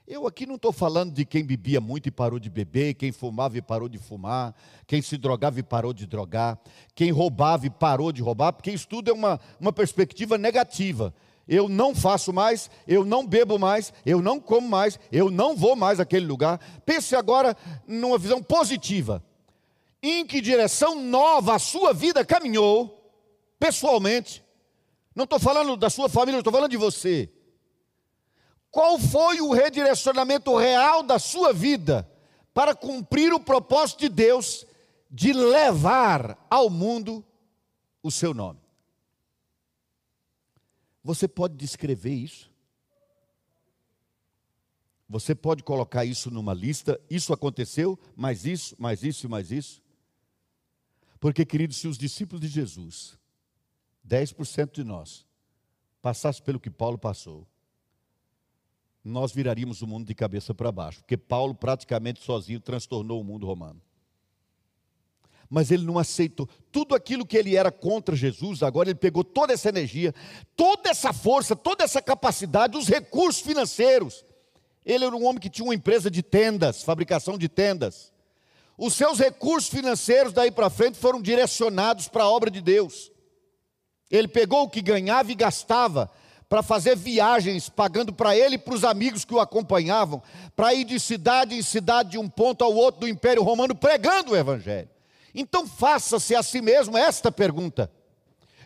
Eu 0.07 0.27
aqui 0.27 0.45
não 0.45 0.55
estou 0.55 0.73
falando 0.73 1.13
de 1.13 1.23
quem 1.23 1.43
bebia 1.43 1.79
muito 1.79 2.07
e 2.07 2.11
parou 2.11 2.37
de 2.37 2.49
beber, 2.49 2.95
quem 2.95 3.11
fumava 3.11 3.57
e 3.57 3.61
parou 3.61 3.87
de 3.87 3.97
fumar, 3.97 4.53
quem 4.85 5.01
se 5.01 5.17
drogava 5.17 5.59
e 5.59 5.63
parou 5.63 5.93
de 5.93 6.05
drogar, 6.05 6.59
quem 6.93 7.11
roubava 7.11 7.65
e 7.65 7.69
parou 7.69 8.11
de 8.11 8.21
roubar, 8.21 8.51
porque 8.51 8.71
isso 8.71 8.87
tudo 8.87 9.09
é 9.09 9.13
uma, 9.13 9.39
uma 9.59 9.71
perspectiva 9.71 10.37
negativa. 10.37 11.13
Eu 11.47 11.69
não 11.69 11.95
faço 11.95 12.33
mais, 12.33 12.69
eu 12.87 13.05
não 13.05 13.25
bebo 13.25 13.57
mais, 13.57 13.93
eu 14.05 14.21
não 14.21 14.39
como 14.39 14.67
mais, 14.67 14.99
eu 15.11 15.31
não 15.31 15.55
vou 15.55 15.75
mais 15.75 15.99
àquele 15.99 16.25
lugar. 16.25 16.59
Pense 16.85 17.15
agora 17.15 17.55
numa 17.87 18.17
visão 18.17 18.43
positiva. 18.43 19.23
Em 20.03 20.25
que 20.25 20.41
direção 20.41 21.01
nova 21.01 21.55
a 21.55 21.59
sua 21.59 21.93
vida 21.93 22.25
caminhou, 22.25 23.01
pessoalmente, 23.59 24.43
não 25.15 25.25
estou 25.25 25.39
falando 25.39 25.75
da 25.75 25.89
sua 25.89 26.07
família, 26.07 26.39
estou 26.39 26.53
falando 26.53 26.71
de 26.71 26.77
você. 26.77 27.31
Qual 28.69 28.97
foi 28.97 29.41
o 29.41 29.51
redirecionamento 29.51 30.55
real 30.55 31.03
da 31.03 31.19
sua 31.19 31.51
vida 31.51 32.09
para 32.53 32.73
cumprir 32.73 33.33
o 33.33 33.39
propósito 33.39 33.99
de 33.99 34.09
Deus 34.09 34.65
de 35.09 35.33
levar 35.33 36.47
ao 36.49 36.69
mundo 36.69 37.25
o 38.01 38.09
seu 38.09 38.33
nome? 38.33 38.61
Você 41.03 41.27
pode 41.27 41.55
descrever 41.55 42.13
isso? 42.13 42.49
Você 45.09 45.35
pode 45.35 45.61
colocar 45.63 46.05
isso 46.05 46.31
numa 46.31 46.53
lista, 46.53 46.97
isso 47.09 47.33
aconteceu, 47.33 47.99
mais 48.15 48.45
isso, 48.45 48.75
mais 48.79 49.03
isso 49.03 49.25
e 49.25 49.29
mais 49.29 49.51
isso? 49.51 49.81
Porque, 51.19 51.45
queridos, 51.45 51.75
se 51.77 51.87
os 51.89 51.97
discípulos 51.97 52.39
de 52.39 52.47
Jesus 52.47 53.19
10% 54.07 54.71
de 54.71 54.83
nós 54.83 55.25
passasse 56.01 56.41
pelo 56.41 56.59
que 56.59 56.69
Paulo 56.69 56.97
passou, 56.97 57.47
nós 59.03 59.31
viraríamos 59.31 59.81
o 59.81 59.87
mundo 59.87 60.05
de 60.05 60.13
cabeça 60.13 60.53
para 60.53 60.71
baixo, 60.71 60.99
porque 60.99 61.17
Paulo 61.17 61.55
praticamente 61.55 62.23
sozinho 62.23 62.59
transtornou 62.59 63.19
o 63.19 63.23
mundo 63.23 63.45
romano. 63.45 63.81
Mas 65.49 65.69
ele 65.69 65.83
não 65.83 65.99
aceitou 65.99 66.47
tudo 66.71 66.95
aquilo 66.95 67.25
que 67.25 67.35
ele 67.35 67.57
era 67.57 67.71
contra 67.71 68.15
Jesus, 68.15 68.63
agora 68.63 68.89
ele 68.89 68.97
pegou 68.97 69.23
toda 69.23 69.53
essa 69.53 69.69
energia, 69.69 70.13
toda 70.55 70.89
essa 70.89 71.11
força, 71.11 71.55
toda 71.55 71.83
essa 71.83 72.01
capacidade, 72.01 72.77
os 72.77 72.87
recursos 72.87 73.41
financeiros. 73.41 74.23
Ele 74.85 75.03
era 75.03 75.15
um 75.15 75.25
homem 75.25 75.39
que 75.39 75.49
tinha 75.49 75.65
uma 75.65 75.75
empresa 75.75 76.09
de 76.09 76.23
tendas, 76.23 76.83
fabricação 76.83 77.37
de 77.37 77.49
tendas. 77.49 78.13
Os 78.77 78.93
seus 78.93 79.19
recursos 79.19 79.69
financeiros 79.69 80.31
daí 80.31 80.51
para 80.51 80.69
frente 80.69 80.97
foram 80.97 81.21
direcionados 81.21 82.07
para 82.07 82.23
a 82.23 82.29
obra 82.29 82.49
de 82.49 82.61
Deus. 82.61 83.10
Ele 84.11 84.27
pegou 84.27 84.63
o 84.63 84.69
que 84.69 84.81
ganhava 84.81 85.31
e 85.31 85.35
gastava 85.35 86.11
para 86.49 86.61
fazer 86.61 86.97
viagens, 86.97 87.69
pagando 87.69 88.11
para 88.11 88.35
ele 88.35 88.55
e 88.55 88.57
para 88.57 88.73
os 88.73 88.83
amigos 88.83 89.23
que 89.23 89.33
o 89.33 89.39
acompanhavam, 89.39 90.21
para 90.53 90.73
ir 90.73 90.83
de 90.83 90.99
cidade 90.99 91.55
em 91.55 91.61
cidade, 91.61 92.11
de 92.11 92.17
um 92.17 92.27
ponto 92.27 92.61
ao 92.61 92.75
outro 92.75 92.99
do 93.01 93.07
Império 93.07 93.41
Romano, 93.41 93.73
pregando 93.73 94.33
o 94.33 94.35
Evangelho. 94.35 94.89
Então 95.33 95.65
faça-se 95.65 96.35
a 96.35 96.43
si 96.43 96.61
mesmo 96.61 96.97
esta 96.97 97.31
pergunta: 97.31 97.89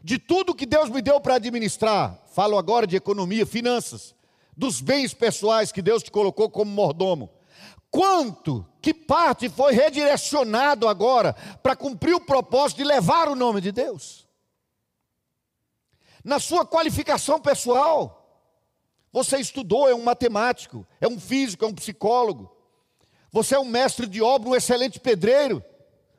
de 0.03 0.17
tudo 0.17 0.55
que 0.55 0.65
Deus 0.65 0.89
me 0.89 0.99
deu 0.99 1.21
para 1.21 1.35
administrar, 1.35 2.19
falo 2.33 2.57
agora 2.57 2.87
de 2.87 2.95
economia, 2.95 3.45
finanças, 3.45 4.15
dos 4.57 4.81
bens 4.81 5.13
pessoais 5.13 5.71
que 5.71 5.81
Deus 5.81 6.01
te 6.01 6.09
colocou 6.09 6.49
como 6.49 6.71
mordomo, 6.71 7.29
quanto, 7.91 8.65
que 8.81 8.95
parte 8.95 9.47
foi 9.47 9.73
redirecionado 9.73 10.87
agora 10.87 11.35
para 11.61 11.75
cumprir 11.75 12.15
o 12.15 12.19
propósito 12.19 12.79
de 12.79 12.83
levar 12.83 13.27
o 13.27 13.35
nome 13.35 13.61
de 13.61 13.71
Deus? 13.71 14.24
Na 16.25 16.39
sua 16.39 16.65
qualificação 16.65 17.39
pessoal. 17.39 18.23
Você 19.13 19.37
estudou, 19.37 19.87
é 19.87 19.93
um 19.93 20.01
matemático, 20.01 20.85
é 20.99 21.07
um 21.07 21.19
físico, 21.19 21.63
é 21.63 21.67
um 21.67 21.73
psicólogo. 21.73 22.51
Você 23.31 23.53
é 23.53 23.59
um 23.59 23.65
mestre 23.65 24.07
de 24.07 24.23
obra, 24.23 24.49
um 24.49 24.55
excelente 24.55 24.99
pedreiro, 24.99 25.63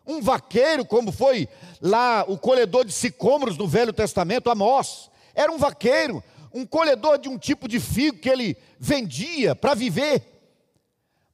um 0.07 0.23
vaqueiro, 0.23 0.85
como 0.87 1.11
foi 1.11 1.49
lá 1.81 2.25
o 2.29 2.39
colhedor 2.39 2.85
de 2.85 2.93
sicômoros 2.93 3.59
no 3.59 3.67
Velho 3.67 3.93
Testamento, 3.93 4.49
Amós. 4.49 5.11
Era 5.35 5.51
um 5.51 5.59
vaqueiro, 5.59 6.23
um 6.55 6.65
colhedor 6.65 7.19
de 7.19 7.29
um 7.29 7.37
tipo 7.37 7.67
de 7.67 7.81
figo 7.81 8.19
que 8.19 8.31
ele 8.31 8.57
vendia 8.79 9.57
para 9.57 9.75
viver. 9.75 10.23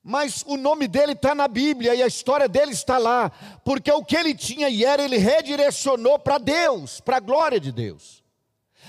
Mas 0.03 0.43
o 0.47 0.57
nome 0.57 0.89
dele 0.89 1.13
está 1.13 1.35
na 1.35 1.47
Bíblia 1.47 1.95
e 1.95 2.03
a 2.03 2.07
história 2.07 2.49
dele 2.49 2.73
está 2.73 2.97
lá, 2.97 3.31
porque 3.65 3.93
o 3.93 4.03
que 4.03 4.17
ele 4.17 4.35
tinha 4.35 4.69
e 4.69 4.83
era, 4.83 5.05
ele 5.05 5.19
redirecionou 5.19 6.19
para 6.19 6.39
Deus, 6.39 7.01
para 7.01 7.19
a 7.19 7.21
glória 7.21 7.61
de 7.61 7.71
Deus. 7.71 8.22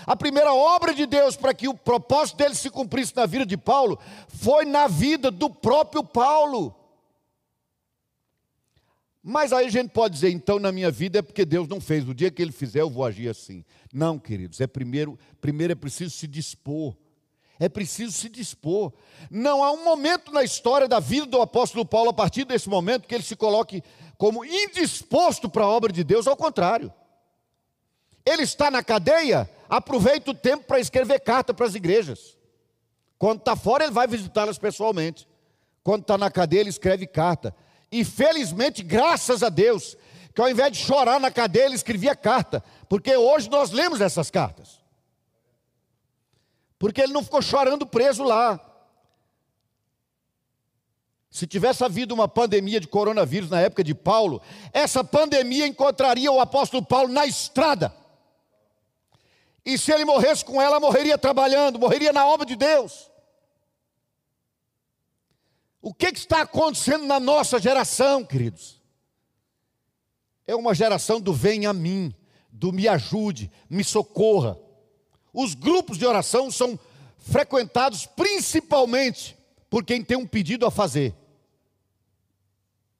A 0.05 0.15
primeira 0.15 0.53
obra 0.53 0.93
de 0.93 1.05
Deus 1.05 1.35
para 1.35 1.53
que 1.53 1.67
o 1.67 1.73
propósito 1.73 2.37
dele 2.37 2.55
se 2.55 2.69
cumprisse 2.69 3.15
na 3.15 3.25
vida 3.25 3.45
de 3.45 3.57
Paulo 3.57 3.99
foi 4.27 4.65
na 4.65 4.87
vida 4.87 5.31
do 5.31 5.49
próprio 5.49 6.03
Paulo. 6.03 6.75
Mas 9.25 9.53
aí 9.53 9.67
a 9.67 9.69
gente 9.69 9.89
pode 9.91 10.15
dizer, 10.15 10.31
então 10.31 10.59
na 10.59 10.69
minha 10.69 10.91
vida 10.91 11.19
é 11.19 11.21
porque 11.21 11.45
Deus 11.45 11.67
não 11.67 11.79
fez. 11.79 12.07
O 12.07 12.13
dia 12.13 12.29
que 12.29 12.41
ele 12.41 12.51
fizer, 12.51 12.81
eu 12.81 12.89
vou 12.89 13.05
agir 13.05 13.29
assim. 13.29 13.63
Não, 13.93 14.19
queridos, 14.19 14.59
é 14.59 14.67
primeiro, 14.67 15.17
primeiro 15.39 15.71
é 15.71 15.75
preciso 15.75 16.11
se 16.11 16.27
dispor. 16.27 16.93
É 17.57 17.69
preciso 17.69 18.11
se 18.11 18.27
dispor. 18.27 18.91
Não 19.31 19.63
há 19.63 19.71
um 19.71 19.85
momento 19.85 20.33
na 20.33 20.43
história 20.43 20.89
da 20.89 20.99
vida 20.99 21.25
do 21.25 21.41
apóstolo 21.41 21.85
Paulo, 21.85 22.09
a 22.09 22.13
partir 22.13 22.43
desse 22.43 22.67
momento, 22.67 23.07
que 23.07 23.15
ele 23.15 23.23
se 23.23 23.37
coloque 23.37 23.81
como 24.17 24.43
indisposto 24.43 25.49
para 25.49 25.63
a 25.63 25.69
obra 25.69 25.93
de 25.93 26.03
Deus, 26.03 26.27
ao 26.27 26.35
contrário. 26.35 26.91
Ele 28.25 28.43
está 28.43 28.69
na 28.69 28.83
cadeia, 28.83 29.49
aproveita 29.77 30.29
o 30.29 30.35
tempo 30.35 30.65
para 30.65 30.79
escrever 30.79 31.19
carta 31.19 31.53
para 31.53 31.65
as 31.65 31.73
igrejas. 31.73 32.37
Quando 33.17 33.39
está 33.39 33.55
fora, 33.55 33.83
ele 33.83 33.93
vai 33.93 34.05
visitá-las 34.05 34.59
pessoalmente. 34.59 35.27
Quando 35.83 36.01
está 36.01 36.17
na 36.17 36.29
cadeia, 36.29 36.61
ele 36.61 36.69
escreve 36.69 37.07
carta. 37.07 37.55
E 37.91 38.05
felizmente, 38.05 38.83
graças 38.83 39.41
a 39.41 39.49
Deus, 39.49 39.97
que 40.33 40.41
ao 40.41 40.49
invés 40.49 40.71
de 40.71 40.77
chorar 40.77 41.19
na 41.19 41.31
cadeia, 41.31 41.65
ele 41.65 41.75
escrevia 41.75 42.15
carta. 42.15 42.63
Porque 42.87 43.15
hoje 43.17 43.49
nós 43.49 43.71
lemos 43.71 43.99
essas 43.99 44.29
cartas. 44.29 44.79
Porque 46.77 47.01
ele 47.01 47.13
não 47.13 47.23
ficou 47.23 47.41
chorando 47.41 47.85
preso 47.85 48.23
lá. 48.23 48.59
Se 51.31 51.47
tivesse 51.47 51.83
havido 51.83 52.13
uma 52.13 52.27
pandemia 52.27 52.79
de 52.79 52.87
coronavírus 52.87 53.49
na 53.49 53.59
época 53.59 53.83
de 53.83 53.95
Paulo, 53.95 54.39
essa 54.71 55.03
pandemia 55.03 55.65
encontraria 55.65 56.31
o 56.31 56.39
apóstolo 56.39 56.85
Paulo 56.85 57.11
na 57.11 57.25
estrada. 57.25 58.02
E 59.65 59.77
se 59.77 59.91
ele 59.91 60.03
morresse 60.03 60.43
com 60.43 60.61
ela, 60.61 60.79
morreria 60.79 61.17
trabalhando, 61.17 61.79
morreria 61.79 62.11
na 62.11 62.25
obra 62.25 62.45
de 62.45 62.55
Deus. 62.55 63.09
O 65.81 65.93
que, 65.93 66.11
que 66.11 66.19
está 66.19 66.41
acontecendo 66.41 67.05
na 67.05 67.19
nossa 67.19 67.59
geração, 67.59 68.25
queridos? 68.25 68.81
É 70.45 70.55
uma 70.55 70.73
geração 70.73 71.19
do 71.19 71.33
vem 71.33 71.65
a 71.65 71.73
mim, 71.73 72.13
do 72.51 72.71
me 72.71 72.87
ajude, 72.87 73.51
me 73.69 73.83
socorra. 73.83 74.57
Os 75.33 75.53
grupos 75.53 75.97
de 75.97 76.05
oração 76.05 76.51
são 76.51 76.77
frequentados 77.17 78.05
principalmente 78.05 79.37
por 79.69 79.83
quem 79.83 80.03
tem 80.03 80.17
um 80.17 80.27
pedido 80.27 80.65
a 80.65 80.71
fazer. 80.71 81.15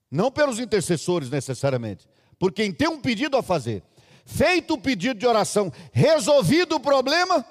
Não 0.10 0.32
pelos 0.32 0.60
intercessores 0.60 1.30
necessariamente, 1.30 2.08
por 2.40 2.52
quem 2.52 2.72
tem 2.72 2.88
um 2.88 3.00
pedido 3.00 3.38
a 3.38 3.44
fazer. 3.44 3.84
Feito 4.26 4.76
o 4.76 4.78
pedido 4.78 5.20
de 5.20 5.28
oração, 5.28 5.72
resolvido 5.92 6.76
o 6.76 6.80
problema, 6.80 7.46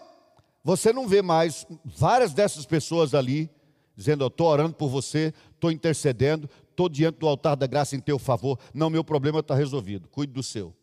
você 0.64 0.92
não 0.92 1.06
vê 1.06 1.20
mais 1.20 1.66
várias 1.84 2.32
dessas 2.32 2.64
pessoas 2.64 3.14
ali 3.14 3.50
dizendo: 3.96 4.24
Eu 4.24 4.28
estou 4.28 4.48
orando 4.48 4.74
por 4.74 4.88
você, 4.88 5.34
estou 5.54 5.70
intercedendo, 5.70 6.48
estou 6.70 6.88
diante 6.88 7.18
do 7.18 7.28
altar 7.28 7.56
da 7.56 7.66
graça 7.66 7.96
em 7.96 8.00
teu 8.00 8.18
favor. 8.18 8.58
Não, 8.72 8.90
meu 8.90 9.04
problema 9.04 9.40
está 9.40 9.54
resolvido, 9.54 10.08
cuide 10.08 10.32
do 10.32 10.42
seu. 10.42 10.74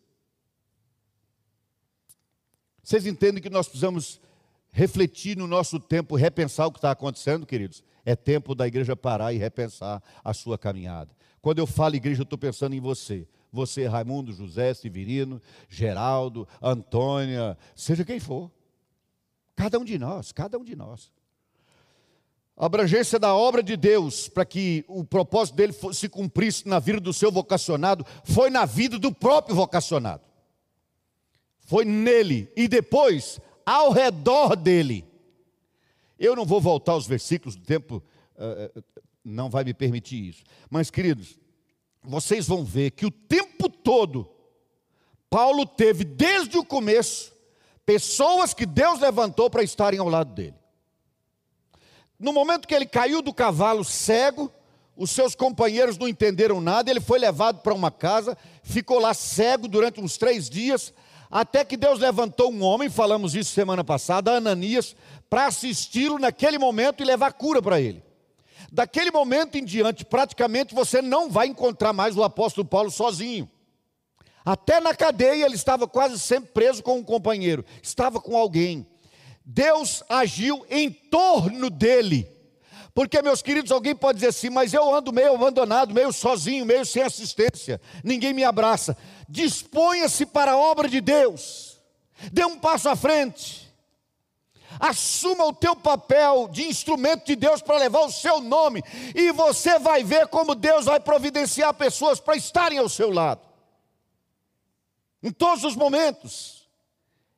Vocês 2.82 3.06
entendem 3.06 3.42
que 3.42 3.50
nós 3.50 3.66
precisamos 3.68 4.20
refletir 4.72 5.36
no 5.36 5.46
nosso 5.46 5.78
tempo, 5.78 6.16
repensar 6.16 6.66
o 6.66 6.72
que 6.72 6.78
está 6.78 6.90
acontecendo, 6.90 7.46
queridos? 7.46 7.82
É 8.04 8.16
tempo 8.16 8.54
da 8.54 8.66
igreja 8.66 8.96
parar 8.96 9.32
e 9.32 9.38
repensar 9.38 10.02
a 10.24 10.32
sua 10.32 10.56
caminhada. 10.56 11.14
Quando 11.42 11.58
eu 11.58 11.66
falo 11.66 11.96
igreja, 11.96 12.22
eu 12.22 12.24
estou 12.24 12.38
pensando 12.38 12.74
em 12.74 12.80
você. 12.80 13.26
Você, 13.52 13.86
Raimundo, 13.86 14.32
José, 14.32 14.72
Severino, 14.74 15.40
Geraldo, 15.68 16.46
Antônia, 16.62 17.58
seja 17.74 18.04
quem 18.04 18.20
for. 18.20 18.50
Cada 19.56 19.78
um 19.78 19.84
de 19.84 19.98
nós, 19.98 20.32
cada 20.32 20.58
um 20.58 20.64
de 20.64 20.76
nós. 20.76 21.12
A 22.56 22.66
abrangência 22.66 23.18
da 23.18 23.34
obra 23.34 23.62
de 23.62 23.76
Deus, 23.76 24.28
para 24.28 24.44
que 24.44 24.84
o 24.86 25.02
propósito 25.02 25.56
dele 25.56 25.74
se 25.92 26.08
cumprisse 26.08 26.68
na 26.68 26.78
vida 26.78 27.00
do 27.00 27.12
seu 27.12 27.32
vocacionado, 27.32 28.04
foi 28.22 28.50
na 28.50 28.66
vida 28.66 28.98
do 28.98 29.12
próprio 29.12 29.56
vocacionado. 29.56 30.22
Foi 31.60 31.84
nele 31.84 32.52
e 32.56 32.68
depois 32.68 33.40
ao 33.64 33.92
redor 33.92 34.56
dele. 34.56 35.04
Eu 36.18 36.36
não 36.36 36.44
vou 36.44 36.60
voltar 36.60 36.92
aos 36.92 37.06
versículos, 37.06 37.54
o 37.54 37.60
tempo 37.60 38.02
uh, 38.36 38.82
não 39.24 39.48
vai 39.48 39.64
me 39.64 39.72
permitir 39.72 40.28
isso. 40.28 40.42
Mas, 40.68 40.90
queridos, 40.90 41.38
vocês 42.02 42.46
vão 42.46 42.64
ver 42.64 42.92
que 42.92 43.06
o 43.06 43.10
tempo 43.10 43.68
todo, 43.68 44.28
Paulo 45.28 45.66
teve, 45.66 46.04
desde 46.04 46.58
o 46.58 46.64
começo, 46.64 47.32
pessoas 47.84 48.54
que 48.54 48.66
Deus 48.66 49.00
levantou 49.00 49.50
para 49.50 49.62
estarem 49.62 50.00
ao 50.00 50.08
lado 50.08 50.32
dele. 50.34 50.54
No 52.18 52.32
momento 52.32 52.68
que 52.68 52.74
ele 52.74 52.86
caiu 52.86 53.22
do 53.22 53.32
cavalo 53.32 53.84
cego, 53.84 54.52
os 54.96 55.10
seus 55.10 55.34
companheiros 55.34 55.96
não 55.96 56.06
entenderam 56.06 56.60
nada, 56.60 56.90
ele 56.90 57.00
foi 57.00 57.18
levado 57.18 57.62
para 57.62 57.72
uma 57.72 57.90
casa, 57.90 58.36
ficou 58.62 58.98
lá 58.98 59.14
cego 59.14 59.66
durante 59.66 60.00
uns 60.00 60.18
três 60.18 60.50
dias, 60.50 60.92
até 61.30 61.64
que 61.64 61.76
Deus 61.76 61.98
levantou 61.98 62.52
um 62.52 62.62
homem, 62.62 62.90
falamos 62.90 63.34
isso 63.34 63.52
semana 63.52 63.84
passada, 63.84 64.32
Ananias, 64.32 64.96
para 65.28 65.46
assisti-lo 65.46 66.18
naquele 66.18 66.58
momento 66.58 67.02
e 67.02 67.06
levar 67.06 67.32
cura 67.32 67.62
para 67.62 67.80
ele. 67.80 68.02
Daquele 68.72 69.10
momento 69.10 69.56
em 69.56 69.64
diante, 69.64 70.04
praticamente 70.04 70.74
você 70.74 71.02
não 71.02 71.28
vai 71.28 71.48
encontrar 71.48 71.92
mais 71.92 72.16
o 72.16 72.22
apóstolo 72.22 72.66
Paulo 72.66 72.90
sozinho. 72.90 73.50
Até 74.44 74.80
na 74.80 74.94
cadeia 74.94 75.44
ele 75.44 75.56
estava 75.56 75.88
quase 75.88 76.18
sempre 76.18 76.50
preso 76.52 76.82
com 76.82 76.98
um 76.98 77.04
companheiro, 77.04 77.64
estava 77.82 78.20
com 78.20 78.36
alguém. 78.36 78.86
Deus 79.44 80.02
agiu 80.08 80.64
em 80.70 80.90
torno 80.90 81.68
dele. 81.68 82.28
Porque, 82.94 83.22
meus 83.22 83.42
queridos, 83.42 83.70
alguém 83.70 83.94
pode 83.94 84.16
dizer 84.16 84.28
assim, 84.28 84.50
mas 84.50 84.74
eu 84.74 84.94
ando 84.94 85.12
meio 85.12 85.34
abandonado, 85.34 85.94
meio 85.94 86.12
sozinho, 86.12 86.66
meio 86.66 86.84
sem 86.84 87.02
assistência, 87.02 87.80
ninguém 88.02 88.32
me 88.32 88.44
abraça. 88.44 88.96
Disponha-se 89.28 90.26
para 90.26 90.52
a 90.52 90.58
obra 90.58 90.88
de 90.88 91.00
Deus, 91.00 91.80
dê 92.32 92.44
um 92.44 92.58
passo 92.58 92.88
à 92.88 92.96
frente. 92.96 93.69
Assuma 94.78 95.44
o 95.46 95.52
teu 95.52 95.74
papel 95.74 96.48
de 96.48 96.64
instrumento 96.64 97.26
de 97.26 97.34
Deus 97.34 97.60
para 97.60 97.78
levar 97.78 98.00
o 98.00 98.12
seu 98.12 98.40
nome, 98.40 98.82
e 99.14 99.32
você 99.32 99.78
vai 99.78 100.04
ver 100.04 100.28
como 100.28 100.54
Deus 100.54 100.84
vai 100.84 101.00
providenciar 101.00 101.74
pessoas 101.74 102.20
para 102.20 102.36
estarem 102.36 102.78
ao 102.78 102.88
seu 102.88 103.10
lado. 103.10 103.40
Em 105.22 105.30
todos 105.30 105.64
os 105.64 105.76
momentos. 105.76 106.60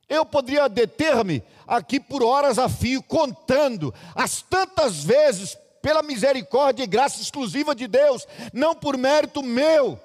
Eu 0.08 0.26
poderia 0.26 0.68
deter-me 0.68 1.42
aqui 1.66 1.98
por 1.98 2.22
horas 2.22 2.58
a 2.58 2.68
fio, 2.68 3.02
contando 3.02 3.94
as 4.14 4.42
tantas 4.42 5.02
vezes, 5.02 5.56
pela 5.80 6.02
misericórdia 6.02 6.84
e 6.84 6.86
graça 6.86 7.20
exclusiva 7.20 7.74
de 7.74 7.88
Deus, 7.88 8.26
não 8.52 8.74
por 8.74 8.96
mérito 8.96 9.42
meu, 9.42 9.98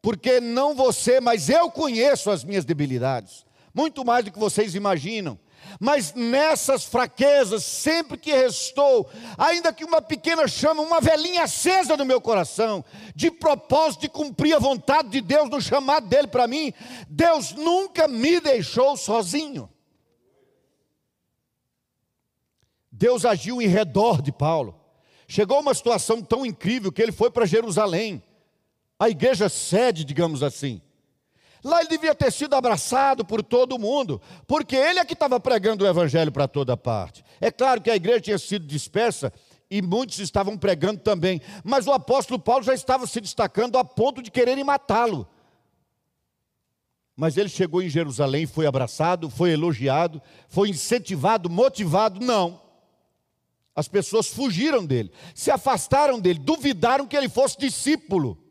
porque 0.00 0.40
não 0.40 0.74
você, 0.74 1.20
mas 1.20 1.50
eu 1.50 1.70
conheço 1.70 2.30
as 2.30 2.44
minhas 2.44 2.64
debilidades, 2.64 3.44
muito 3.74 4.04
mais 4.04 4.24
do 4.24 4.30
que 4.30 4.38
vocês 4.38 4.74
imaginam 4.74 5.38
mas 5.80 6.14
nessas 6.14 6.84
fraquezas, 6.84 7.64
sempre 7.64 8.16
que 8.16 8.32
restou, 8.32 9.08
ainda 9.36 9.72
que 9.72 9.84
uma 9.84 10.00
pequena 10.00 10.46
chama, 10.48 10.82
uma 10.82 11.00
velhinha 11.00 11.44
acesa 11.44 11.96
no 11.96 12.04
meu 12.04 12.20
coração, 12.20 12.84
de 13.14 13.30
propósito 13.30 14.02
de 14.02 14.08
cumprir 14.08 14.54
a 14.54 14.58
vontade 14.58 15.08
de 15.08 15.20
Deus 15.20 15.50
no 15.50 15.60
chamado 15.60 16.06
dele 16.08 16.28
para 16.28 16.46
mim, 16.46 16.72
Deus 17.08 17.52
nunca 17.52 18.08
me 18.08 18.40
deixou 18.40 18.96
sozinho. 18.96 19.68
Deus 22.90 23.26
agiu 23.26 23.60
em 23.60 23.66
redor 23.66 24.22
de 24.22 24.32
Paulo. 24.32 24.80
Chegou 25.28 25.60
uma 25.60 25.74
situação 25.74 26.22
tão 26.22 26.46
incrível 26.46 26.90
que 26.90 27.02
ele 27.02 27.12
foi 27.12 27.30
para 27.30 27.44
Jerusalém, 27.44 28.22
a 28.98 29.10
igreja 29.10 29.48
sede, 29.48 30.04
digamos 30.04 30.42
assim. 30.42 30.80
Lá 31.66 31.80
ele 31.80 31.88
devia 31.88 32.14
ter 32.14 32.30
sido 32.30 32.54
abraçado 32.54 33.24
por 33.24 33.42
todo 33.42 33.76
mundo, 33.76 34.22
porque 34.46 34.76
ele 34.76 35.00
é 35.00 35.04
que 35.04 35.14
estava 35.14 35.40
pregando 35.40 35.84
o 35.84 35.88
evangelho 35.88 36.30
para 36.30 36.46
toda 36.46 36.76
parte. 36.76 37.24
É 37.40 37.50
claro 37.50 37.80
que 37.80 37.90
a 37.90 37.96
igreja 37.96 38.20
tinha 38.20 38.38
sido 38.38 38.64
dispersa 38.64 39.32
e 39.68 39.82
muitos 39.82 40.20
estavam 40.20 40.56
pregando 40.56 41.00
também, 41.00 41.42
mas 41.64 41.88
o 41.88 41.92
apóstolo 41.92 42.38
Paulo 42.38 42.62
já 42.62 42.72
estava 42.72 43.04
se 43.04 43.20
destacando 43.20 43.76
a 43.78 43.84
ponto 43.84 44.22
de 44.22 44.30
quererem 44.30 44.62
matá-lo. 44.62 45.26
Mas 47.16 47.36
ele 47.36 47.48
chegou 47.48 47.82
em 47.82 47.88
Jerusalém, 47.88 48.46
foi 48.46 48.64
abraçado, 48.64 49.28
foi 49.28 49.50
elogiado, 49.50 50.22
foi 50.48 50.68
incentivado, 50.68 51.50
motivado. 51.50 52.24
Não. 52.24 52.62
As 53.74 53.88
pessoas 53.88 54.28
fugiram 54.28 54.86
dele, 54.86 55.10
se 55.34 55.50
afastaram 55.50 56.20
dele, 56.20 56.38
duvidaram 56.38 57.08
que 57.08 57.16
ele 57.16 57.28
fosse 57.28 57.58
discípulo. 57.58 58.45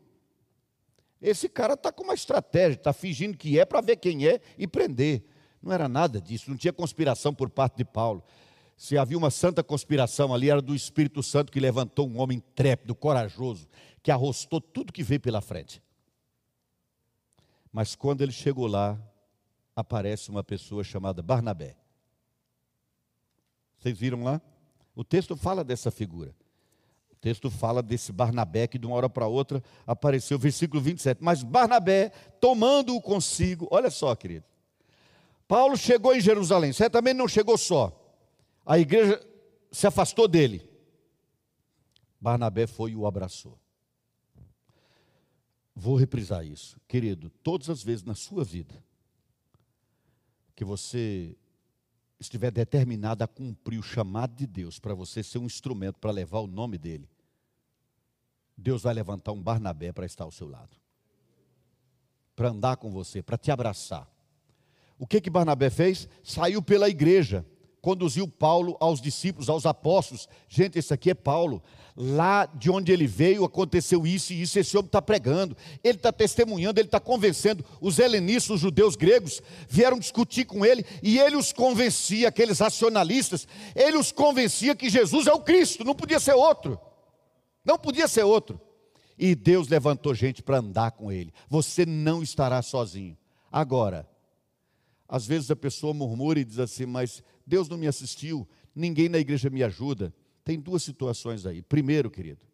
Esse 1.20 1.48
cara 1.48 1.74
está 1.74 1.90
com 1.90 2.04
uma 2.04 2.14
estratégia, 2.14 2.76
está 2.76 2.92
fingindo 2.92 3.36
que 3.36 3.58
é 3.58 3.64
para 3.64 3.80
ver 3.80 3.96
quem 3.96 4.26
é 4.26 4.40
e 4.58 4.66
prender. 4.66 5.24
Não 5.62 5.72
era 5.72 5.88
nada 5.88 6.20
disso, 6.20 6.50
não 6.50 6.56
tinha 6.56 6.72
conspiração 6.72 7.34
por 7.34 7.48
parte 7.48 7.78
de 7.78 7.84
Paulo. 7.84 8.22
Se 8.76 8.98
havia 8.98 9.16
uma 9.16 9.30
santa 9.30 9.64
conspiração 9.64 10.34
ali, 10.34 10.50
era 10.50 10.60
do 10.60 10.74
Espírito 10.74 11.22
Santo 11.22 11.50
que 11.50 11.58
levantou 11.58 12.06
um 12.06 12.20
homem 12.20 12.40
trépido, 12.54 12.94
corajoso, 12.94 13.66
que 14.02 14.10
arrostou 14.10 14.60
tudo 14.60 14.92
que 14.92 15.02
veio 15.02 15.20
pela 15.20 15.40
frente. 15.40 15.82
Mas 17.72 17.94
quando 17.94 18.20
ele 18.20 18.32
chegou 18.32 18.66
lá, 18.66 18.98
aparece 19.74 20.30
uma 20.30 20.44
pessoa 20.44 20.84
chamada 20.84 21.22
Barnabé. 21.22 21.76
Vocês 23.78 23.98
viram 23.98 24.22
lá? 24.22 24.40
O 24.94 25.04
texto 25.04 25.36
fala 25.36 25.64
dessa 25.64 25.90
figura. 25.90 26.34
Texto 27.26 27.50
fala 27.50 27.82
desse 27.82 28.12
Barnabé 28.12 28.68
que 28.68 28.78
de 28.78 28.86
uma 28.86 28.94
hora 28.94 29.10
para 29.10 29.26
outra 29.26 29.60
apareceu, 29.84 30.38
versículo 30.38 30.80
27. 30.80 31.24
Mas 31.24 31.42
Barnabé, 31.42 32.10
tomando-o 32.40 33.02
consigo, 33.02 33.66
olha 33.68 33.90
só, 33.90 34.14
querido. 34.14 34.44
Paulo 35.48 35.76
chegou 35.76 36.14
em 36.14 36.20
Jerusalém, 36.20 36.72
certamente 36.72 37.16
não 37.16 37.26
chegou 37.26 37.58
só. 37.58 38.00
A 38.64 38.78
igreja 38.78 39.20
se 39.72 39.88
afastou 39.88 40.28
dele. 40.28 40.70
Barnabé 42.20 42.64
foi 42.64 42.92
e 42.92 42.96
o 42.96 43.08
abraçou. 43.08 43.58
Vou 45.74 45.96
reprisar 45.96 46.46
isso, 46.46 46.80
querido, 46.86 47.28
todas 47.42 47.68
as 47.68 47.82
vezes 47.82 48.04
na 48.04 48.14
sua 48.14 48.44
vida 48.44 48.80
que 50.54 50.64
você 50.64 51.36
estiver 52.20 52.52
determinado 52.52 53.24
a 53.24 53.26
cumprir 53.26 53.80
o 53.80 53.82
chamado 53.82 54.36
de 54.36 54.46
Deus 54.46 54.78
para 54.78 54.94
você 54.94 55.24
ser 55.24 55.38
um 55.38 55.44
instrumento 55.46 55.98
para 55.98 56.12
levar 56.12 56.38
o 56.38 56.46
nome 56.46 56.78
dele, 56.78 57.10
Deus 58.56 58.82
vai 58.82 58.94
levantar 58.94 59.32
um 59.32 59.42
Barnabé 59.42 59.92
para 59.92 60.06
estar 60.06 60.24
ao 60.24 60.30
seu 60.30 60.48
lado, 60.48 60.76
para 62.34 62.48
andar 62.48 62.76
com 62.76 62.90
você, 62.90 63.22
para 63.22 63.36
te 63.36 63.50
abraçar. 63.50 64.10
O 64.98 65.06
que 65.06 65.20
que 65.20 65.28
Barnabé 65.28 65.68
fez? 65.68 66.08
Saiu 66.22 66.62
pela 66.62 66.88
igreja 66.88 67.44
conduziu 67.86 68.26
Paulo 68.26 68.76
aos 68.80 69.00
discípulos, 69.00 69.48
aos 69.48 69.64
apóstolos. 69.64 70.28
Gente, 70.48 70.76
esse 70.76 70.92
aqui 70.92 71.10
é 71.10 71.14
Paulo. 71.14 71.62
Lá 71.96 72.44
de 72.44 72.68
onde 72.68 72.90
ele 72.90 73.06
veio 73.06 73.44
aconteceu 73.44 74.04
isso 74.04 74.32
e 74.32 74.42
isso. 74.42 74.58
Esse 74.58 74.76
homem 74.76 74.88
está 74.88 75.00
pregando, 75.00 75.56
ele 75.84 75.96
está 75.96 76.10
testemunhando, 76.10 76.80
ele 76.80 76.88
está 76.88 76.98
convencendo. 76.98 77.64
Os 77.80 78.00
helenistas, 78.00 78.56
os 78.56 78.60
judeus 78.60 78.96
gregos, 78.96 79.40
vieram 79.68 80.00
discutir 80.00 80.46
com 80.46 80.66
ele 80.66 80.84
e 81.00 81.20
ele 81.20 81.36
os 81.36 81.52
convencia, 81.52 82.26
aqueles 82.26 82.58
racionalistas, 82.58 83.46
ele 83.72 83.96
os 83.96 84.10
convencia 84.10 84.74
que 84.74 84.90
Jesus 84.90 85.28
é 85.28 85.32
o 85.32 85.38
Cristo, 85.38 85.84
não 85.84 85.94
podia 85.94 86.18
ser 86.18 86.34
outro. 86.34 86.80
Não 87.66 87.76
podia 87.76 88.06
ser 88.06 88.22
outro. 88.22 88.60
E 89.18 89.34
Deus 89.34 89.66
levantou 89.66 90.14
gente 90.14 90.42
para 90.42 90.58
andar 90.58 90.92
com 90.92 91.10
ele. 91.10 91.32
Você 91.48 91.84
não 91.84 92.22
estará 92.22 92.62
sozinho. 92.62 93.18
Agora, 93.50 94.08
às 95.08 95.26
vezes 95.26 95.50
a 95.50 95.56
pessoa 95.56 95.92
murmura 95.92 96.38
e 96.38 96.44
diz 96.44 96.60
assim, 96.60 96.86
mas 96.86 97.24
Deus 97.44 97.68
não 97.68 97.76
me 97.76 97.88
assistiu, 97.88 98.46
ninguém 98.74 99.08
na 99.08 99.18
igreja 99.18 99.50
me 99.50 99.64
ajuda. 99.64 100.14
Tem 100.44 100.60
duas 100.60 100.82
situações 100.82 101.44
aí. 101.44 101.60
Primeiro, 101.60 102.08
querido, 102.08 102.46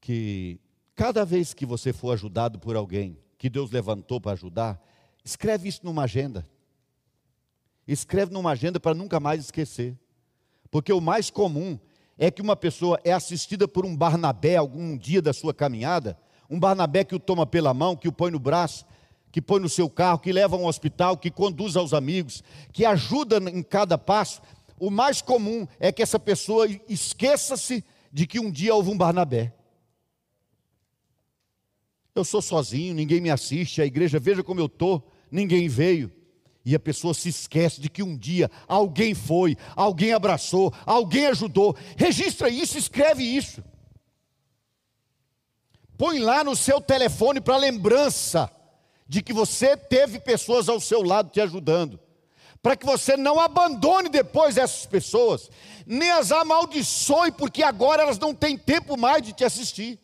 que 0.00 0.60
cada 0.94 1.24
vez 1.24 1.54
que 1.54 1.64
você 1.64 1.92
for 1.92 2.12
ajudado 2.12 2.58
por 2.58 2.76
alguém 2.76 3.16
que 3.38 3.48
Deus 3.48 3.70
levantou 3.70 4.20
para 4.20 4.32
ajudar, 4.32 4.82
escreve 5.24 5.68
isso 5.68 5.80
numa 5.82 6.02
agenda. 6.02 6.46
Escreve 7.86 8.32
numa 8.32 8.50
agenda 8.50 8.78
para 8.78 8.94
nunca 8.94 9.18
mais 9.18 9.40
esquecer. 9.40 9.98
Porque 10.70 10.92
o 10.92 11.00
mais 11.00 11.30
comum 11.30 11.78
é 12.18 12.30
que 12.30 12.42
uma 12.42 12.56
pessoa 12.56 13.00
é 13.04 13.12
assistida 13.12 13.66
por 13.66 13.84
um 13.84 13.96
Barnabé 13.96 14.56
algum 14.56 14.96
dia 14.96 15.20
da 15.20 15.32
sua 15.32 15.52
caminhada, 15.52 16.18
um 16.48 16.58
Barnabé 16.58 17.04
que 17.04 17.14
o 17.14 17.18
toma 17.18 17.46
pela 17.46 17.74
mão, 17.74 17.96
que 17.96 18.08
o 18.08 18.12
põe 18.12 18.30
no 18.30 18.38
braço, 18.38 18.86
que 19.32 19.42
põe 19.42 19.60
no 19.60 19.68
seu 19.68 19.90
carro, 19.90 20.20
que 20.20 20.32
leva 20.32 20.54
a 20.54 20.58
um 20.58 20.66
hospital, 20.66 21.16
que 21.16 21.30
conduz 21.30 21.76
aos 21.76 21.92
amigos, 21.92 22.42
que 22.72 22.84
ajuda 22.84 23.38
em 23.50 23.62
cada 23.62 23.98
passo, 23.98 24.40
o 24.78 24.90
mais 24.90 25.20
comum 25.20 25.66
é 25.80 25.90
que 25.90 26.02
essa 26.02 26.18
pessoa 26.18 26.68
esqueça-se 26.88 27.84
de 28.12 28.26
que 28.26 28.38
um 28.38 28.50
dia 28.50 28.74
houve 28.74 28.90
um 28.90 28.98
Barnabé. 28.98 29.52
Eu 32.14 32.24
sou 32.24 32.40
sozinho, 32.40 32.94
ninguém 32.94 33.20
me 33.20 33.30
assiste, 33.30 33.82
a 33.82 33.86
igreja, 33.86 34.20
veja 34.20 34.42
como 34.42 34.60
eu 34.60 34.66
estou, 34.66 35.10
ninguém 35.30 35.68
veio. 35.68 36.12
E 36.64 36.74
a 36.74 36.80
pessoa 36.80 37.12
se 37.12 37.28
esquece 37.28 37.80
de 37.80 37.90
que 37.90 38.02
um 38.02 38.16
dia 38.16 38.50
alguém 38.66 39.14
foi, 39.14 39.56
alguém 39.76 40.12
abraçou, 40.12 40.72
alguém 40.86 41.26
ajudou. 41.26 41.76
Registra 41.96 42.48
isso, 42.48 42.78
escreve 42.78 43.22
isso. 43.22 43.62
Põe 45.98 46.18
lá 46.18 46.42
no 46.42 46.56
seu 46.56 46.80
telefone 46.80 47.40
para 47.40 47.56
lembrança 47.56 48.50
de 49.06 49.22
que 49.22 49.32
você 49.32 49.76
teve 49.76 50.18
pessoas 50.18 50.68
ao 50.68 50.80
seu 50.80 51.02
lado 51.02 51.30
te 51.30 51.40
ajudando, 51.40 52.00
para 52.62 52.74
que 52.74 52.86
você 52.86 53.16
não 53.16 53.38
abandone 53.38 54.08
depois 54.08 54.56
essas 54.56 54.86
pessoas, 54.86 55.50
nem 55.86 56.10
as 56.10 56.32
amaldiçoe, 56.32 57.30
porque 57.30 57.62
agora 57.62 58.02
elas 58.02 58.18
não 58.18 58.34
têm 58.34 58.56
tempo 58.56 58.96
mais 58.96 59.22
de 59.22 59.34
te 59.34 59.44
assistir, 59.44 60.00